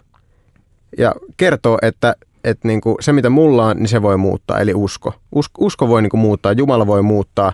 ja 0.98 1.16
kertoo, 1.38 1.78
että, 1.82 2.16
että 2.44 2.68
niin 2.68 2.82
kuin 2.82 2.96
se 3.00 3.14
mitä 3.14 3.30
mulla 3.30 3.66
on, 3.66 3.78
niin 3.78 3.88
se 3.88 4.02
voi 4.02 4.18
muuttaa, 4.18 4.60
eli 4.60 4.74
usko. 4.74 5.14
Usko, 5.32 5.66
usko 5.66 5.88
voi 5.88 6.02
niin 6.02 6.10
kuin 6.10 6.22
muuttaa, 6.22 6.52
Jumala 6.52 6.88
voi 6.88 7.02
muuttaa 7.02 7.54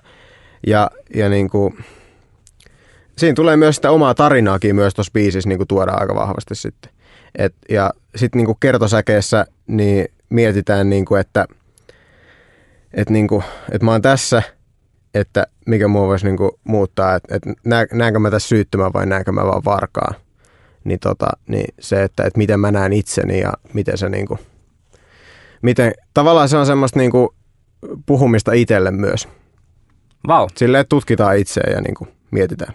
ja, 0.67 0.91
ja 1.15 1.29
niin 1.29 1.50
kuin, 1.50 1.77
siinä 3.17 3.35
tulee 3.35 3.57
myös 3.57 3.75
sitä 3.75 3.91
omaa 3.91 4.13
tarinaakin 4.13 4.75
myös 4.75 4.93
tuossa 4.93 5.13
biisissä 5.13 5.50
niin 5.50 5.59
kuin 5.59 5.67
tuoda 5.67 5.91
aika 5.91 6.15
vahvasti 6.15 6.55
sitten. 6.55 6.91
Et, 7.35 7.55
ja 7.69 7.93
sitten 8.15 8.38
niin 8.39 8.45
kuin 8.45 8.57
kertosäkeessä 8.59 9.45
niin 9.71 10.05
mietitään, 10.29 10.89
niin 10.89 11.05
kuin, 11.05 11.21
että, 11.21 11.45
että, 12.93 13.13
niin 13.13 13.27
kuin, 13.27 13.43
että 13.71 13.85
mä 13.85 13.91
oon 13.91 14.01
tässä, 14.01 14.43
että 15.13 15.47
mikä 15.67 15.87
mua 15.87 16.07
voisi 16.07 16.25
niin 16.25 16.37
kuin 16.37 16.51
muuttaa, 16.63 17.15
että, 17.15 17.35
että 17.35 17.49
näenkö 17.93 18.19
mä 18.19 18.31
tässä 18.31 18.47
syyttömän 18.47 18.93
vai 18.93 19.05
näenkö 19.05 19.31
mä 19.31 19.45
vaan 19.45 19.65
varkaan. 19.65 20.15
Niin, 20.83 20.99
tota, 20.99 21.27
niin 21.47 21.73
se, 21.79 22.03
että, 22.03 22.23
että 22.23 22.37
miten 22.37 22.59
mä 22.59 22.71
näen 22.71 22.93
itseni 22.93 23.39
ja 23.39 23.53
miten 23.73 23.97
se 23.97 24.09
niin 24.09 24.27
kuin, 24.27 24.39
miten, 25.61 25.93
tavallaan 26.13 26.49
se 26.49 26.57
on 26.57 26.65
semmoista 26.65 26.99
niin 26.99 27.11
kuin 27.11 27.29
puhumista 28.05 28.53
itselle 28.53 28.91
myös. 28.91 29.27
Vau, 30.27 30.47
Silleen, 30.57 30.81
että 30.81 30.89
tutkitaan 30.89 31.37
itseä 31.37 31.73
ja 31.73 31.81
niin 31.81 31.95
kuin 31.95 32.09
mietitään. 32.31 32.73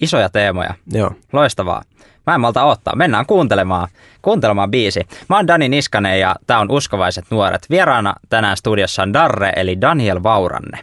Isoja 0.00 0.28
teemoja. 0.28 0.74
Joo. 0.92 1.10
Loistavaa. 1.32 1.82
Mä 2.26 2.34
en 2.34 2.40
malta 2.40 2.64
ottaa. 2.64 2.96
Mennään 2.96 3.26
kuuntelemaan, 3.26 3.88
kuuntelemaan 4.22 4.70
biisi. 4.70 5.00
Mä 5.28 5.36
oon 5.36 5.46
Dani 5.46 5.68
Niskanen 5.68 6.20
ja 6.20 6.36
tää 6.46 6.58
on 6.58 6.70
Uskovaiset 6.70 7.24
nuoret. 7.30 7.66
Vieraana 7.70 8.14
tänään 8.28 8.56
studiossa 8.56 9.02
on 9.02 9.12
Darre 9.12 9.52
eli 9.56 9.80
Daniel 9.80 10.22
Vauranne. 10.22 10.78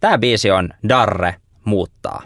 Tää 0.00 0.18
biisi 0.18 0.50
on 0.50 0.68
Darre 0.88 1.34
muuttaa. 1.64 2.22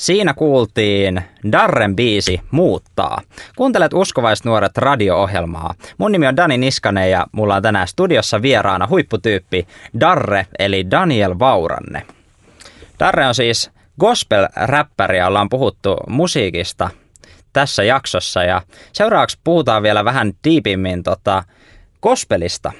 Siinä 0.00 0.34
kuultiin 0.34 1.22
Darren 1.52 1.96
biisi 1.96 2.40
Muuttaa. 2.50 3.20
Kuuntelet 3.56 3.92
Uskovaiset 3.94 4.44
nuoret 4.44 4.78
radio-ohjelmaa. 4.78 5.74
Mun 5.98 6.12
nimi 6.12 6.26
on 6.26 6.36
Dani 6.36 6.58
Niskanen 6.58 7.10
ja 7.10 7.26
mulla 7.32 7.54
on 7.54 7.62
tänään 7.62 7.88
studiossa 7.88 8.42
vieraana 8.42 8.86
huipputyyppi 8.86 9.66
Darre 10.00 10.46
eli 10.58 10.90
Daniel 10.90 11.38
Vauranne. 11.38 12.02
Darre 12.98 13.26
on 13.26 13.34
siis 13.34 13.70
gospel-räppäri 14.00 15.18
ja 15.18 15.26
ollaan 15.26 15.48
puhuttu 15.48 15.96
musiikista 16.08 16.90
tässä 17.52 17.84
jaksossa 17.84 18.42
ja 18.42 18.62
seuraavaksi 18.92 19.38
puhutaan 19.44 19.82
vielä 19.82 20.04
vähän 20.04 20.32
diipimmin 20.44 21.02
tota 21.02 21.42
gospelista 22.02 22.72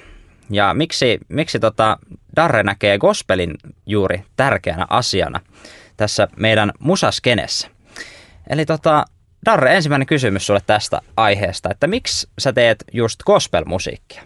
ja 0.51 0.75
miksi, 0.75 1.19
miksi 1.29 1.61
tota 1.61 1.99
Darre 2.37 2.63
näkee 2.63 2.99
gospelin 2.99 3.55
juuri 3.87 4.23
tärkeänä 4.37 4.87
asiana 4.91 5.41
tässä 5.97 6.29
meidän 6.37 6.73
musaskenessä. 6.79 7.69
Eli 8.51 8.67
tota, 8.67 9.05
Darre, 9.47 9.77
ensimmäinen 9.77 10.07
kysymys 10.07 10.47
sulle 10.47 10.61
tästä 10.67 11.01
aiheesta, 11.17 11.69
että 11.71 11.87
miksi 11.87 12.29
sä 12.39 12.53
teet 12.53 12.85
just 12.93 13.23
gospel-musiikkia? 13.23 14.23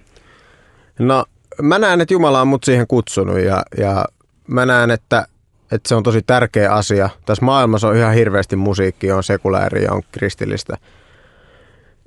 No 0.98 1.24
mä 1.62 1.78
näen, 1.78 2.00
että 2.00 2.14
Jumala 2.14 2.40
on 2.40 2.48
mut 2.48 2.64
siihen 2.64 2.86
kutsunut 2.86 3.38
ja, 3.38 3.62
ja 3.78 4.04
mä 4.46 4.66
näen, 4.66 4.90
että, 4.90 5.26
että 5.72 5.88
se 5.88 5.94
on 5.94 6.02
tosi 6.02 6.22
tärkeä 6.22 6.72
asia. 6.72 7.10
Tässä 7.26 7.44
maailmassa 7.44 7.88
on 7.88 7.96
ihan 7.96 8.14
hirveästi 8.14 8.56
musiikkia, 8.56 9.16
on 9.16 9.22
sekulääriä, 9.22 9.92
on 9.92 10.02
kristillistä. 10.12 10.76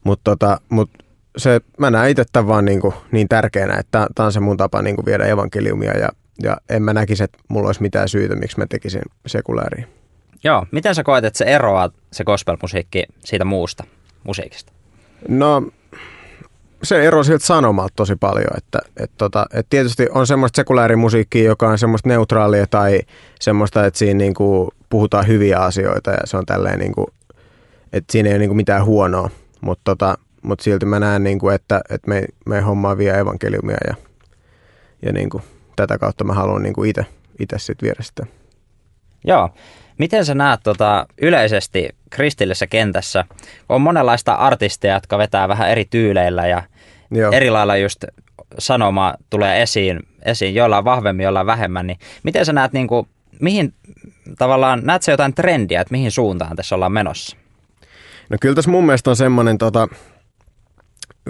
Mutta 0.04 0.32
tota, 0.32 0.62
mut 0.70 0.90
se, 1.38 1.62
mä 1.80 1.92
näen 1.92 2.12
itse 2.12 2.24
tämän 2.32 2.48
vaan 2.48 2.66
niin, 2.66 2.82
kuin 2.82 2.94
niin 3.12 3.28
tärkeänä, 3.28 3.78
että 3.80 4.08
tämä 4.16 4.26
on 4.26 4.34
se 4.34 4.40
mun 4.40 4.58
tapa 4.58 4.82
niin 4.82 4.96
kuin 4.96 5.06
viedä 5.06 5.26
evankeliumia 5.26 5.98
ja, 5.98 6.10
ja 6.44 6.58
en 6.70 6.84
mä 6.84 6.94
näkisi, 6.94 7.24
että 7.24 7.38
mulla 7.48 7.68
olisi 7.68 7.82
mitään 7.82 8.10
syytä, 8.10 8.36
miksi 8.36 8.58
mä 8.58 8.66
tekisin 8.70 9.02
sekulääriä. 9.26 9.88
Joo, 10.44 10.66
miten 10.72 10.96
sä 10.96 11.04
koet, 11.04 11.26
että 11.26 11.38
se 11.38 11.46
eroaa 11.46 11.90
se 12.12 12.24
gospel-musiikki 12.24 13.04
siitä 13.20 13.46
muusta 13.46 13.84
musiikista? 14.24 14.74
No 15.28 15.64
se 16.84 17.06
ero 17.06 17.24
sieltä 17.24 17.46
sanomalta 17.46 17.94
tosi 17.96 18.16
paljon, 18.16 18.58
että 18.58 18.80
et 18.98 19.12
tota, 19.18 19.46
et 19.54 19.68
tietysti 19.70 20.08
on 20.12 20.28
semmoista 20.28 20.56
sekuläärimusiikkia, 20.56 21.44
joka 21.44 21.70
on 21.70 21.78
semmoista 21.78 22.10
neutraalia 22.10 22.68
tai 22.68 23.00
semmoista, 23.40 23.86
että 23.86 23.98
siinä 23.98 24.18
niinku 24.18 24.74
puhutaan 24.90 25.28
hyviä 25.28 25.60
asioita 25.60 26.12
ja 26.12 26.20
se 26.26 26.38
on 26.38 26.46
tälleen 26.46 26.80
niinku, 26.80 27.08
että 27.94 28.12
siinä 28.12 28.30
ei 28.30 28.34
ole 28.34 28.40
niinku 28.40 28.56
mitään 28.56 28.86
huonoa, 28.86 29.30
mutta 29.62 29.82
tota, 29.84 30.18
mut 30.42 30.60
silti 30.60 30.86
mä 30.86 31.00
näen, 31.00 31.24
niinku, 31.24 31.50
että, 31.50 31.82
että 31.90 32.10
me, 32.10 32.26
me 32.46 32.62
hommaa 32.62 32.98
vie 32.98 33.20
evankeliumia 33.20 33.78
ja, 33.88 33.96
ja 35.02 35.14
niinku, 35.14 35.42
tätä 35.76 35.98
kautta 35.98 36.24
mä 36.24 36.34
haluan 36.34 36.64
niinku 36.64 36.84
itse 36.84 37.06
sitten 37.58 37.88
viedä 37.88 38.04
sitä. 38.04 38.26
Joo. 39.24 39.50
Miten 39.98 40.26
sä 40.26 40.36
näet 40.36 40.60
tota, 40.64 41.06
yleisesti 41.22 41.90
kristillisessä 42.10 42.68
kentässä? 42.68 43.26
On 43.70 43.82
monenlaista 43.82 44.34
artisteja, 44.34 44.94
jotka 44.94 45.18
vetää 45.18 45.48
vähän 45.48 45.70
eri 45.70 45.86
tyyleillä 45.86 46.48
ja 46.48 46.64
Joo. 47.14 47.32
eri 47.32 47.50
lailla 47.50 47.78
just 47.78 48.04
sanoma 48.60 49.14
tulee 49.30 49.62
esiin, 49.62 50.00
esiin 50.26 50.56
jollain 50.56 50.86
vahvemmin, 50.86 51.24
jollain 51.24 51.48
vähemmän. 51.48 51.88
Niin 51.88 52.00
miten 52.24 52.46
sä 52.46 52.54
näet, 52.54 52.74
niin 52.74 52.88
kuin, 52.88 53.08
mihin 53.40 53.74
tavallaan, 54.38 54.82
näet 54.84 55.02
sä 55.02 55.12
jotain 55.12 55.34
trendiä, 55.34 55.82
että 55.82 55.92
mihin 55.92 56.12
suuntaan 56.12 56.56
tässä 56.56 56.76
ollaan 56.76 56.92
menossa? 56.92 57.38
No 58.30 58.38
kyllä 58.42 58.56
tässä 58.56 58.72
mun 58.72 58.86
mielestä 58.86 59.10
on 59.10 59.16
semmoinen 59.16 59.58
tota, 59.58 59.88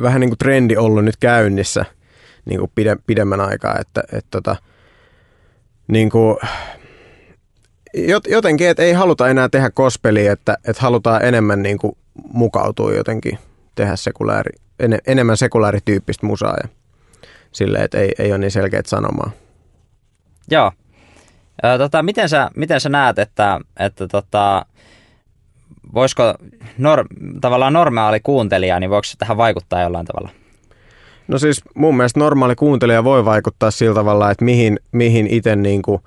vähän 0.02 0.22
niin 0.22 0.30
kuin 0.30 0.38
trendi 0.38 0.78
ollut 0.78 1.06
nyt 1.06 1.18
käynnissä 1.18 1.86
niin 2.46 2.60
kuin 2.60 2.72
pide, 2.76 2.98
pidemmän 3.08 3.42
aikaa, 3.42 3.78
että 3.80 4.04
et, 4.14 4.26
tota, 4.32 4.56
niin 5.88 6.10
kuin, 6.10 6.38
jot, 7.94 8.28
jotenkin, 8.28 8.70
että 8.70 8.84
ei 8.84 8.94
haluta 8.94 9.30
enää 9.30 9.50
tehdä 9.50 9.70
kospelia, 9.70 10.32
että, 10.32 10.58
että 10.68 10.82
halutaan 10.82 11.26
enemmän 11.26 11.64
niin 11.64 11.78
kuin 11.78 11.98
mukautua 12.34 12.94
jotenkin, 12.94 13.40
tehdä 13.76 13.96
sekulääri, 13.96 14.52
en, 14.84 15.00
enemmän 15.08 15.38
sekulaarityyppistä 15.38 16.26
musaa 16.26 16.56
ja 16.64 16.70
silleen, 17.52 17.84
että 17.84 17.98
ei, 17.98 18.12
ei 18.20 18.32
ole 18.32 18.38
niin 18.38 18.52
selkeät 18.52 18.86
sanomaa. 18.86 19.32
Joo. 20.52 20.72
Tota, 21.78 22.04
miten, 22.04 22.30
sä, 22.30 22.50
miten 22.56 22.82
sä 22.82 22.90
näet, 22.90 23.20
että, 23.20 23.60
että 23.80 24.08
tota, 24.08 24.66
voisiko 25.94 26.34
nor, 26.78 27.06
tavallaan 27.42 27.74
normaali 27.74 28.20
kuuntelija, 28.20 28.80
niin 28.80 28.90
voiko 28.90 29.04
se 29.04 29.18
tähän 29.18 29.38
vaikuttaa 29.38 29.82
jollain 29.82 30.06
tavalla? 30.06 30.30
No 31.28 31.38
siis 31.38 31.62
mun 31.76 31.98
mielestä 31.98 32.20
normaali 32.20 32.56
kuuntelija 32.56 33.04
voi 33.04 33.26
vaikuttaa 33.26 33.72
sillä 33.72 33.96
tavalla, 33.96 34.32
että 34.32 34.46
mihin, 34.46 34.80
mihin 34.92 35.28
itse 35.28 35.56
niin 35.56 35.82
kuin 35.82 36.02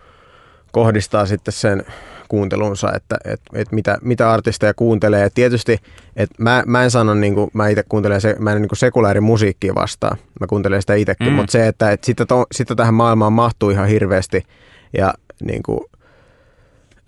kohdistaa 0.72 1.26
sitten 1.26 1.52
sen 1.54 1.84
kuuntelunsa, 2.28 2.92
että, 2.94 3.16
että, 3.24 3.50
että 3.54 3.74
mitä, 3.74 3.98
mitä 4.02 4.32
artisteja 4.32 4.74
kuuntelee. 4.74 5.24
Et 5.24 5.34
tietysti, 5.34 5.78
että 6.16 6.42
mä, 6.42 6.62
mä 6.66 6.84
en 6.84 6.90
sano, 6.90 7.14
niin 7.14 7.34
kuin, 7.34 7.50
mä 7.52 7.68
itse 7.68 7.82
kuuntelen, 7.88 8.20
se, 8.20 8.36
mä 8.38 8.52
en 8.52 8.62
niin 8.62 8.68
sekulaarin 8.76 9.22
musiikkia 9.22 9.74
vastaan, 9.74 10.18
mä 10.40 10.46
kuuntelen 10.46 10.80
sitä 10.80 10.94
itsekin, 10.94 11.26
mm. 11.26 11.32
mutta 11.32 11.52
se, 11.52 11.66
että, 11.66 11.90
että 11.90 12.06
sitten, 12.06 12.26
to, 12.26 12.46
sitten 12.52 12.76
tähän 12.76 12.94
maailmaan 12.94 13.32
mahtuu 13.32 13.70
ihan 13.70 13.88
hirveästi 13.88 14.42
ja 14.96 15.14
niin 15.42 15.62
kuin, 15.62 15.80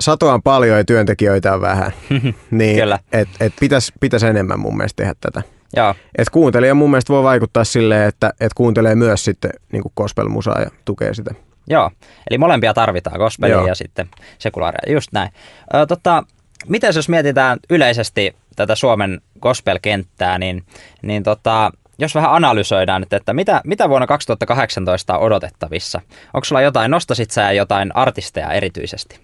satoa 0.00 0.34
on 0.34 0.42
paljon 0.42 0.78
ja 0.78 0.84
työntekijöitä 0.84 1.54
on 1.54 1.60
vähän, 1.60 1.92
niin 2.50 2.78
että 3.12 3.44
et 3.44 3.52
pitäisi 3.60 3.92
pitäis 4.00 4.22
enemmän 4.22 4.60
mun 4.60 4.76
mielestä 4.76 5.02
tehdä 5.02 5.14
tätä. 5.20 5.42
Joo. 5.76 5.94
Et 6.18 6.30
kuuntelija 6.30 6.74
mun 6.74 6.90
mielestä 6.90 7.12
voi 7.12 7.22
vaikuttaa 7.22 7.64
silleen, 7.64 8.08
että 8.08 8.32
et 8.40 8.54
kuuntelee 8.54 8.94
myös 8.94 9.24
sitten 9.24 9.50
niin 9.72 9.82
gospel-musaa 9.96 10.60
ja 10.60 10.70
tukee 10.84 11.14
sitä. 11.14 11.34
Joo, 11.70 11.90
eli 12.30 12.38
molempia 12.38 12.74
tarvitaan, 12.74 13.18
gospelia 13.18 13.56
Joo. 13.56 13.66
ja 13.66 13.74
sitten 13.74 14.08
sekulaaria, 14.38 14.92
just 14.92 15.08
näin. 15.12 15.30
Ö, 15.74 15.86
tota, 15.86 16.24
miten 16.68 16.92
jos 16.96 17.08
mietitään 17.08 17.58
yleisesti 17.70 18.36
tätä 18.56 18.74
Suomen 18.74 19.20
gospel-kenttää, 19.40 20.38
niin, 20.38 20.64
niin 21.02 21.22
tota, 21.22 21.70
jos 21.98 22.14
vähän 22.14 22.32
analysoidaan 22.32 23.00
nyt, 23.00 23.12
että 23.12 23.32
mitä, 23.32 23.60
mitä 23.64 23.88
vuonna 23.88 24.06
2018 24.06 25.18
on 25.18 25.22
odotettavissa? 25.22 26.00
Onko 26.34 26.44
sulla 26.44 26.62
jotain, 26.62 26.90
nostasit 26.90 27.30
sä 27.30 27.52
jotain 27.52 27.96
artisteja 27.96 28.52
erityisesti? 28.52 29.20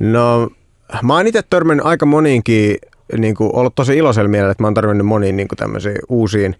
No, 0.00 0.50
mä 1.02 1.14
oon 1.14 1.26
itse 1.26 1.42
törmännyt 1.50 1.86
aika 1.86 2.06
moniinkin, 2.06 2.76
niin 3.18 3.34
kuin, 3.34 3.50
ollut 3.56 3.74
tosi 3.74 3.96
iloisella 3.96 4.28
mielellä, 4.28 4.50
että 4.50 4.62
mä 4.62 4.66
oon 4.66 4.74
törmännyt 4.74 5.06
moniin 5.06 5.36
niin 5.36 5.48
kuin 5.48 5.56
tämmöisiin 5.56 5.98
uusiin 6.08 6.56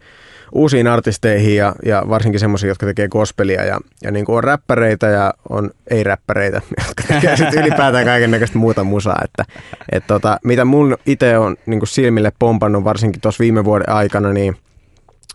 uusiin 0.52 0.86
artisteihin 0.86 1.56
ja, 1.56 1.74
ja 1.84 2.02
varsinkin 2.08 2.40
semmoisiin, 2.40 2.68
jotka 2.68 2.86
tekee 2.86 3.08
gospelia 3.08 3.64
ja, 3.64 3.80
ja 4.02 4.10
niin 4.10 4.24
kuin 4.24 4.36
on 4.36 4.44
räppäreitä 4.44 5.06
ja 5.06 5.34
on 5.48 5.70
ei-räppäreitä, 5.90 6.60
jotka 6.86 7.02
tekee 7.08 7.36
sitten 7.36 7.60
ylipäätään 7.60 8.04
kaiken 8.04 8.30
näköistä 8.30 8.58
muuta 8.58 8.84
musaa. 8.84 9.20
Että, 9.24 9.44
et 9.92 10.06
tota, 10.06 10.38
mitä 10.44 10.64
mun 10.64 10.96
itse 11.06 11.38
on 11.38 11.56
niin 11.66 11.80
kuin 11.80 11.88
silmille 11.88 12.32
pompannut 12.38 12.84
varsinkin 12.84 13.20
tuossa 13.20 13.42
viime 13.42 13.64
vuoden 13.64 13.88
aikana, 13.88 14.32
niin 14.32 14.56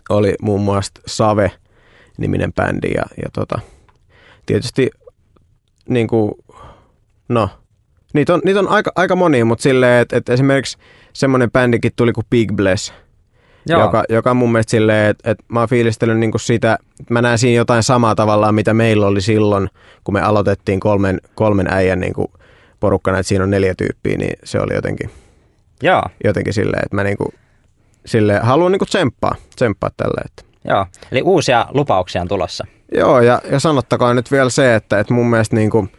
oli 0.08 0.34
muun 0.42 0.60
muassa 0.60 0.92
Save-niminen 1.06 2.52
bändi 2.52 2.88
ja, 2.88 3.04
ja 3.16 3.28
tota, 3.32 3.58
tietysti 4.46 4.90
niin 5.88 6.08
kuin, 6.08 6.32
no, 7.28 7.50
niitä 8.12 8.34
on, 8.34 8.40
niitä 8.44 8.60
on 8.60 8.68
aika, 8.68 8.92
aika 8.96 9.16
monia, 9.16 9.44
mutta 9.44 9.62
silleen, 9.62 10.02
että, 10.02 10.16
että 10.16 10.32
esimerkiksi 10.32 10.78
semmoinen 11.12 11.50
bändikin 11.50 11.92
tuli 11.96 12.12
kuin 12.12 12.26
Big 12.30 12.52
Bless– 12.52 12.92
Joo. 13.70 13.82
joka, 13.82 14.04
joka 14.08 14.34
mun 14.34 14.52
mielestä 14.52 14.70
silleen, 14.70 15.10
että, 15.10 15.30
että 15.30 15.44
mä 15.48 15.60
oon 15.60 15.68
fiilistellyt 15.68 16.18
niin 16.18 16.30
kuin 16.30 16.40
sitä, 16.40 16.78
että 17.00 17.14
mä 17.14 17.22
näen 17.22 17.38
siinä 17.38 17.56
jotain 17.56 17.82
samaa 17.82 18.14
tavallaan, 18.14 18.54
mitä 18.54 18.74
meillä 18.74 19.06
oli 19.06 19.20
silloin, 19.20 19.68
kun 20.04 20.14
me 20.14 20.20
aloitettiin 20.20 20.80
kolmen, 20.80 21.20
kolmen 21.34 21.66
äijän 21.72 22.00
niin 22.00 22.12
kuin 22.12 22.28
porukkana, 22.80 23.18
että 23.18 23.28
siinä 23.28 23.44
on 23.44 23.50
neljä 23.50 23.74
tyyppiä, 23.74 24.18
niin 24.18 24.38
se 24.44 24.60
oli 24.60 24.74
jotenkin, 24.74 25.10
Joo. 25.82 26.02
jotenkin 26.24 26.52
silleen, 26.52 26.82
että 26.84 26.96
mä 26.96 27.04
niin 27.04 27.16
kuin, 27.16 27.34
silleen, 28.06 28.42
haluan 28.42 28.72
niin 28.72 28.78
kuin 28.78 28.88
tsemppaa, 28.88 29.34
tsemppaa 29.56 29.90
tälle. 29.96 30.20
Että. 30.24 30.42
Joo, 30.64 30.86
eli 31.12 31.22
uusia 31.22 31.66
lupauksia 31.74 32.22
on 32.22 32.28
tulossa. 32.28 32.66
Joo, 32.94 33.20
ja, 33.20 33.40
ja 33.50 33.60
sanottakaa 33.60 34.14
nyt 34.14 34.30
vielä 34.30 34.50
se, 34.50 34.74
että, 34.74 35.00
että 35.00 35.14
mun 35.14 35.30
mielestä 35.30 35.56
niin 35.56 35.70
kuin 35.70 35.92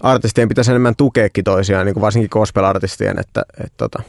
artistien 0.00 0.48
pitäisi 0.48 0.70
enemmän 0.70 0.96
tukeekin 0.96 1.44
toisiaan, 1.44 1.86
niin 1.86 1.94
kuin 1.94 2.02
varsinkin 2.02 2.30
gospel-artistien, 2.32 3.18
että, 3.18 3.42
että 3.64 3.74
tota, 3.76 4.02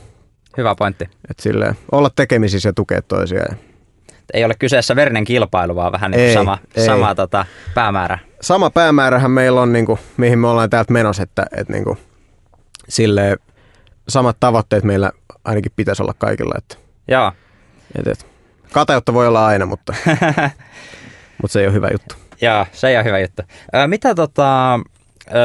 Hyvä 0.58 0.76
pointti. 0.76 1.10
Et 1.30 1.40
silleen, 1.40 1.76
olla 1.92 2.10
tekemisissä 2.16 2.70
ja 2.70 2.74
tukea 2.74 3.02
toisiaan. 3.02 3.58
Ei 4.34 4.46
ole 4.46 4.54
kyseessä 4.60 4.96
verinen 4.96 5.24
kilpailu, 5.24 5.76
vaan 5.76 5.92
vähän 5.92 6.12
niin 6.12 6.22
ei, 6.22 6.34
sama, 6.34 6.58
ei. 6.76 6.86
sama 6.86 7.16
tota, 7.16 7.46
päämäärä. 7.74 8.20
Sama 8.42 8.70
päämäärähän 8.70 9.32
meillä 9.32 9.62
on, 9.62 9.74
niin 9.74 9.86
kuin, 9.86 10.00
mihin 10.18 10.40
me 10.40 10.48
ollaan 10.48 10.70
täältä 10.70 10.94
menossa, 10.94 11.24
että, 11.24 11.46
että 11.58 11.74
niin 11.74 11.84
kuin, 11.84 11.98
silleen, 12.90 13.38
samat 14.08 14.38
tavoitteet 14.40 14.84
meillä 14.84 15.12
ainakin 15.46 15.72
pitäisi 15.76 16.04
olla 16.04 16.14
kaikilla. 16.18 16.54
Että, 16.58 16.76
Joo. 17.08 17.32
Et, 18.00 18.08
et, 18.08 18.26
kateutta 18.72 19.14
voi 19.14 19.28
olla 19.28 19.46
aina, 19.46 19.66
mutta, 19.66 19.94
mutta 21.42 21.54
se 21.54 21.60
ei 21.60 21.66
ole 21.68 21.74
hyvä 21.74 21.90
juttu. 21.92 22.16
Joo, 22.42 22.66
se 22.72 22.88
ei 22.88 22.96
ole 22.96 23.04
hyvä 23.04 23.20
juttu. 23.20 23.42
Ö, 23.76 23.88
mitä 23.88 24.16
tota, 24.16 24.80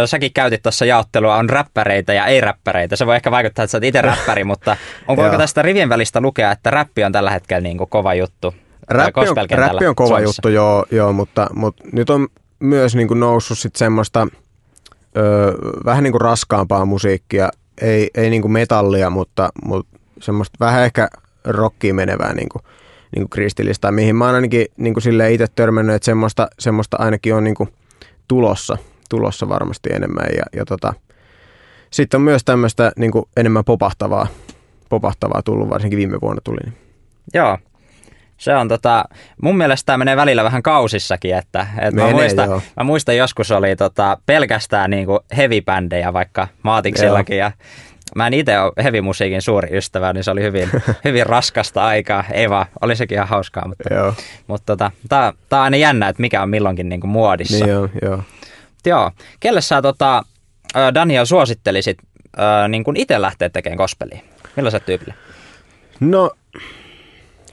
säkin 0.06 0.32
käytit 0.32 0.62
tuossa 0.62 0.84
jaottelua, 0.84 1.36
on 1.36 1.50
räppäreitä 1.50 2.12
ja 2.12 2.26
ei-räppäreitä. 2.26 2.96
Se 2.96 3.06
voi 3.06 3.16
ehkä 3.16 3.30
vaikuttaa, 3.30 3.62
että 3.62 3.70
sä 3.70 3.76
oot 3.76 3.84
itse 3.84 4.02
räppäri, 4.10 4.44
mutta 4.44 4.76
onko 5.08 5.22
voiko 5.22 5.38
tästä 5.38 5.62
rivien 5.62 5.88
välistä 5.88 6.20
lukea, 6.20 6.52
että 6.52 6.70
räppi 6.70 7.04
on 7.04 7.12
tällä 7.12 7.30
hetkellä 7.30 7.60
niin 7.60 7.78
kuin 7.78 7.90
kova 7.90 8.14
juttu? 8.14 8.54
Räppi 8.88 9.20
on, 9.20 9.36
räppi 9.50 9.86
on 9.86 9.94
kova 9.94 10.08
Suomessa. 10.08 10.28
juttu, 10.28 10.48
joo, 10.48 10.86
joo 10.90 11.12
mutta, 11.12 11.46
mutta 11.54 11.84
nyt 11.92 12.10
on 12.10 12.28
myös 12.58 12.96
niin 12.96 13.08
kuin 13.08 13.20
noussut 13.20 13.58
sit 13.58 13.76
semmoista 13.76 14.28
ö, 15.16 15.54
vähän 15.84 16.04
niin 16.04 16.12
kuin 16.12 16.20
raskaampaa 16.20 16.84
musiikkia. 16.84 17.48
Ei, 17.80 18.10
ei 18.14 18.30
niin 18.30 18.42
kuin 18.42 18.52
metallia, 18.52 19.10
mutta, 19.10 19.48
mutta 19.64 19.98
semmoista 20.20 20.56
vähän 20.60 20.84
ehkä 20.84 21.08
rockiin 21.44 21.94
menevää 21.94 22.34
niin 22.34 22.48
kuin, 22.48 22.62
niin 23.16 23.22
kuin 23.22 23.30
kristillistä, 23.30 23.90
mihin 23.90 24.16
mä 24.16 24.26
oon 24.26 24.34
ainakin 24.34 24.66
niin 24.76 24.94
kuin 24.94 25.30
itse 25.30 25.46
törmännyt, 25.54 25.96
että 25.96 26.06
semmoista, 26.06 26.48
semmoista 26.58 26.96
ainakin 27.00 27.34
on 27.34 27.44
niin 27.44 27.54
kuin 27.54 27.68
tulossa 28.28 28.78
tulossa 29.08 29.48
varmasti 29.48 29.90
enemmän. 29.92 30.26
Ja, 30.36 30.42
ja 30.52 30.64
tota, 30.64 30.94
sitten 31.90 32.18
on 32.18 32.22
myös 32.22 32.44
tämmöistä 32.44 32.92
niin 32.96 33.12
enemmän 33.36 33.64
popahtavaa, 33.64 34.26
popahtavaa 34.88 35.42
tullut, 35.42 35.70
varsinkin 35.70 35.96
viime 35.96 36.18
vuonna 36.22 36.40
tuli. 36.44 36.58
Niin. 36.64 36.76
Joo, 37.34 37.58
se 38.36 38.56
on 38.56 38.68
tota, 38.68 39.04
mun 39.42 39.56
mielestä 39.56 39.86
tämä 39.86 39.98
menee 39.98 40.16
välillä 40.16 40.44
vähän 40.44 40.62
kausissakin, 40.62 41.36
että, 41.36 41.66
että 41.78 41.96
menee, 41.96 42.12
mä, 42.12 42.18
muistan, 42.18 42.48
mä 42.76 42.84
muistan 42.84 43.16
joskus 43.16 43.50
oli 43.50 43.76
tota, 43.76 44.18
pelkästään 44.26 44.90
niinku 44.90 45.20
heavy-bändejä 45.36 46.12
vaikka 46.12 46.48
Maatiksillakin 46.62 47.38
ja 47.38 47.52
mä 48.16 48.26
en 48.26 48.34
itse 48.34 48.60
ole 48.60 48.72
heavy-musiikin 48.84 49.42
suuri 49.42 49.76
ystävä, 49.76 50.12
niin 50.12 50.24
se 50.24 50.30
oli 50.30 50.42
hyvin, 50.42 50.70
hyvin 51.04 51.26
raskasta 51.26 51.84
aikaa. 51.84 52.24
Ei 52.32 52.50
vaan, 52.50 52.66
oli 52.80 52.96
sekin 52.96 53.16
ihan 53.16 53.28
hauskaa, 53.28 53.68
mutta, 53.68 53.94
joo. 53.94 54.14
mutta 54.46 54.66
tota, 54.66 54.90
tää, 55.08 55.32
tää 55.48 55.58
on 55.58 55.64
aina 55.64 55.76
jännä, 55.76 56.08
että 56.08 56.20
mikä 56.20 56.42
on 56.42 56.50
milloinkin 56.50 56.88
niinku 56.88 57.06
muodissa. 57.06 57.64
Niin 57.64 57.74
joo, 57.74 57.88
joo 58.02 58.22
joo. 58.86 59.10
Kelle 59.40 59.60
sä 59.60 59.82
tota, 59.82 60.22
Daniel 60.94 61.24
suosittelisit 61.24 61.98
niin 62.68 62.84
kuin 62.84 62.96
itse 62.96 63.20
lähteä 63.20 63.50
tekemään 63.50 63.76
gospelia? 63.76 64.20
Millaiset 64.56 64.86
tyypille? 64.86 65.14
No, 66.00 66.30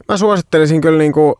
mä 0.09 0.17
suosittelisin 0.17 0.81
kyllä 0.81 0.97
niin 0.97 1.13
kuin 1.13 1.35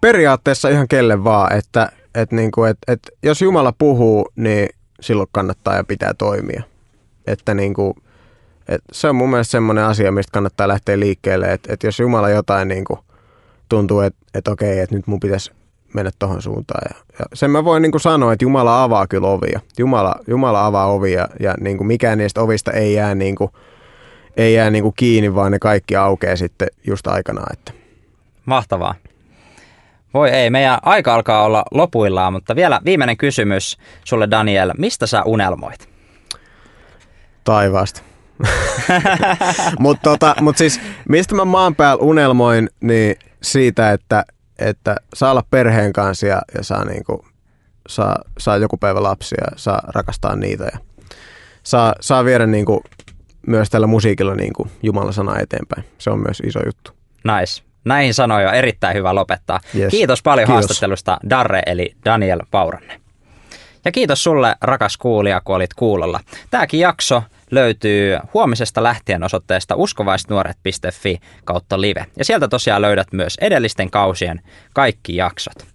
periaatteessa 0.00 0.68
ihan 0.68 0.88
kelle 0.88 1.24
vaan, 1.24 1.56
että, 1.56 1.92
että, 2.14 2.36
niin 2.36 2.50
kuin, 2.50 2.70
että, 2.70 2.92
että 2.92 3.12
jos 3.22 3.42
Jumala 3.42 3.72
puhuu, 3.78 4.28
niin 4.36 4.68
silloin 5.00 5.28
kannattaa 5.32 5.76
ja 5.76 5.84
pitää 5.84 6.14
toimia. 6.14 6.62
Että 7.26 7.54
niin 7.54 7.74
kuin, 7.74 7.94
että 8.68 8.88
se 8.92 9.08
on 9.08 9.16
mun 9.16 9.30
mielestä 9.30 9.50
semmoinen 9.50 9.84
asia, 9.84 10.12
mistä 10.12 10.32
kannattaa 10.32 10.68
lähteä 10.68 11.00
liikkeelle, 11.00 11.52
että, 11.52 11.72
että 11.72 11.86
jos 11.86 12.00
Jumala 12.00 12.30
jotain 12.30 12.68
niin 12.68 12.84
kuin 12.84 13.00
tuntuu, 13.68 14.00
että, 14.00 14.20
että 14.34 14.50
okei, 14.50 14.78
että 14.78 14.96
nyt 14.96 15.06
mun 15.06 15.20
pitäisi 15.20 15.50
mennä 15.94 16.10
tuohon 16.18 16.42
suuntaan. 16.42 16.82
Ja, 16.88 17.04
ja 17.18 17.24
sen 17.34 17.50
mä 17.50 17.64
voin 17.64 17.82
niin 17.82 17.90
kuin 17.90 18.00
sanoa, 18.00 18.32
että 18.32 18.44
Jumala 18.44 18.82
avaa 18.82 19.06
kyllä 19.06 19.28
ovia. 19.28 19.60
Jumala, 19.78 20.14
Jumala 20.26 20.66
avaa 20.66 20.86
ovia 20.86 21.28
ja 21.40 21.54
niin 21.60 21.76
kuin 21.76 21.86
mikään 21.86 22.18
niistä 22.18 22.40
ovista 22.40 22.72
ei 22.72 22.94
jää, 22.94 23.14
niin 23.14 23.34
kuin, 23.34 23.50
ei 24.36 24.54
jää 24.54 24.70
niin 24.70 24.82
kuin 24.82 24.94
kiinni, 24.96 25.34
vaan 25.34 25.52
ne 25.52 25.58
kaikki 25.58 25.96
aukeaa 25.96 26.36
sitten 26.36 26.68
just 26.86 27.06
aikanaan. 27.06 27.52
Että. 27.52 27.72
Mahtavaa. 28.44 28.94
Voi 30.14 30.30
ei, 30.30 30.50
meidän 30.50 30.78
aika 30.82 31.14
alkaa 31.14 31.44
olla 31.44 31.64
lopuillaan, 31.70 32.32
mutta 32.32 32.56
vielä 32.56 32.80
viimeinen 32.84 33.16
kysymys 33.16 33.78
sulle 34.04 34.30
Daniel. 34.30 34.72
Mistä 34.78 35.06
sä 35.06 35.22
unelmoit? 35.22 35.88
Taivaasta. 37.44 38.02
mutta 39.78 40.10
tota, 40.10 40.34
mut 40.40 40.56
siis, 40.56 40.80
mistä 41.08 41.34
mä 41.34 41.44
maan 41.44 41.74
päällä 41.74 42.02
unelmoin, 42.02 42.70
niin 42.80 43.16
siitä, 43.42 43.92
että 43.92 44.24
että 44.60 44.96
saa 45.14 45.30
olla 45.30 45.44
perheen 45.50 45.92
kanssa 45.92 46.26
ja, 46.26 46.42
ja 46.54 46.64
saa, 46.64 46.84
niin 46.84 47.04
kuin, 47.04 47.20
saa, 47.88 48.16
saa 48.38 48.56
joku 48.56 48.76
päivä 48.76 49.02
lapsia 49.02 49.44
ja 49.50 49.56
saa 49.56 49.82
rakastaa 49.94 50.36
niitä 50.36 50.64
ja 50.64 50.78
saa, 51.62 51.94
saa 52.00 52.24
viedä 52.24 52.46
niin 52.46 52.64
kuin, 52.64 52.80
myös 53.46 53.70
tällä 53.70 53.86
musiikilla 53.86 54.34
niin 54.34 54.52
kuin 54.52 54.70
Jumalan 54.82 55.12
sana 55.12 55.38
eteenpäin. 55.38 55.84
Se 55.98 56.10
on 56.10 56.18
myös 56.18 56.42
iso 56.46 56.60
juttu. 56.66 56.92
Nice. 57.24 57.62
Näihin 57.84 58.14
sanoja 58.14 58.48
on 58.48 58.54
erittäin 58.54 58.96
hyvä 58.96 59.14
lopettaa. 59.14 59.60
Yes. 59.76 59.90
Kiitos 59.90 60.22
paljon 60.22 60.46
kiitos. 60.46 60.54
haastattelusta 60.54 61.18
Darre 61.30 61.62
eli 61.66 61.94
Daniel 62.04 62.40
Pauranne. 62.50 63.00
Ja 63.84 63.92
kiitos 63.92 64.24
sulle 64.24 64.56
rakas 64.60 64.96
kuulija, 64.96 65.40
kun 65.44 65.56
olit 65.56 65.74
kuulolla. 65.74 66.20
Tämäkin 66.50 66.80
jakso 66.80 67.22
löytyy 67.50 68.18
huomisesta 68.34 68.82
lähtien 68.82 69.22
osoitteesta 69.22 69.76
uskovaisnuoret.fi 69.76 71.20
kautta 71.44 71.80
live. 71.80 72.06
Ja 72.16 72.24
sieltä 72.24 72.48
tosiaan 72.48 72.82
löydät 72.82 73.12
myös 73.12 73.36
edellisten 73.40 73.90
kausien 73.90 74.40
kaikki 74.74 75.16
jaksot. 75.16 75.66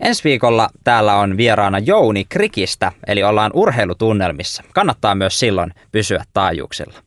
Ensi 0.00 0.24
viikolla 0.24 0.68
täällä 0.84 1.14
on 1.14 1.36
vieraana 1.36 1.78
Jouni 1.78 2.24
Krikistä, 2.28 2.92
eli 3.06 3.22
ollaan 3.22 3.50
urheilutunnelmissa. 3.54 4.62
Kannattaa 4.74 5.14
myös 5.14 5.38
silloin 5.38 5.74
pysyä 5.92 6.24
taajuuksilla. 6.32 6.98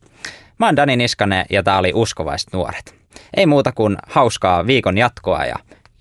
Mä 0.58 0.66
oon 0.66 0.76
Dani 0.76 0.96
Niskanen 0.96 1.46
ja 1.50 1.62
tää 1.62 1.78
oli 1.78 1.92
Uskovaiset 1.94 2.52
nuoret. 2.52 2.94
Ei 3.36 3.46
muuta 3.46 3.72
kuin 3.72 3.96
hauskaa 4.06 4.66
viikon 4.66 4.98
jatkoa 4.98 5.44
ja 5.44 5.56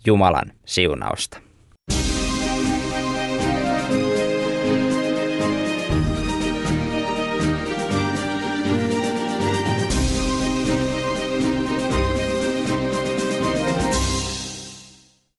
Jumalan 0.06 0.52
siunausta. 0.66 1.51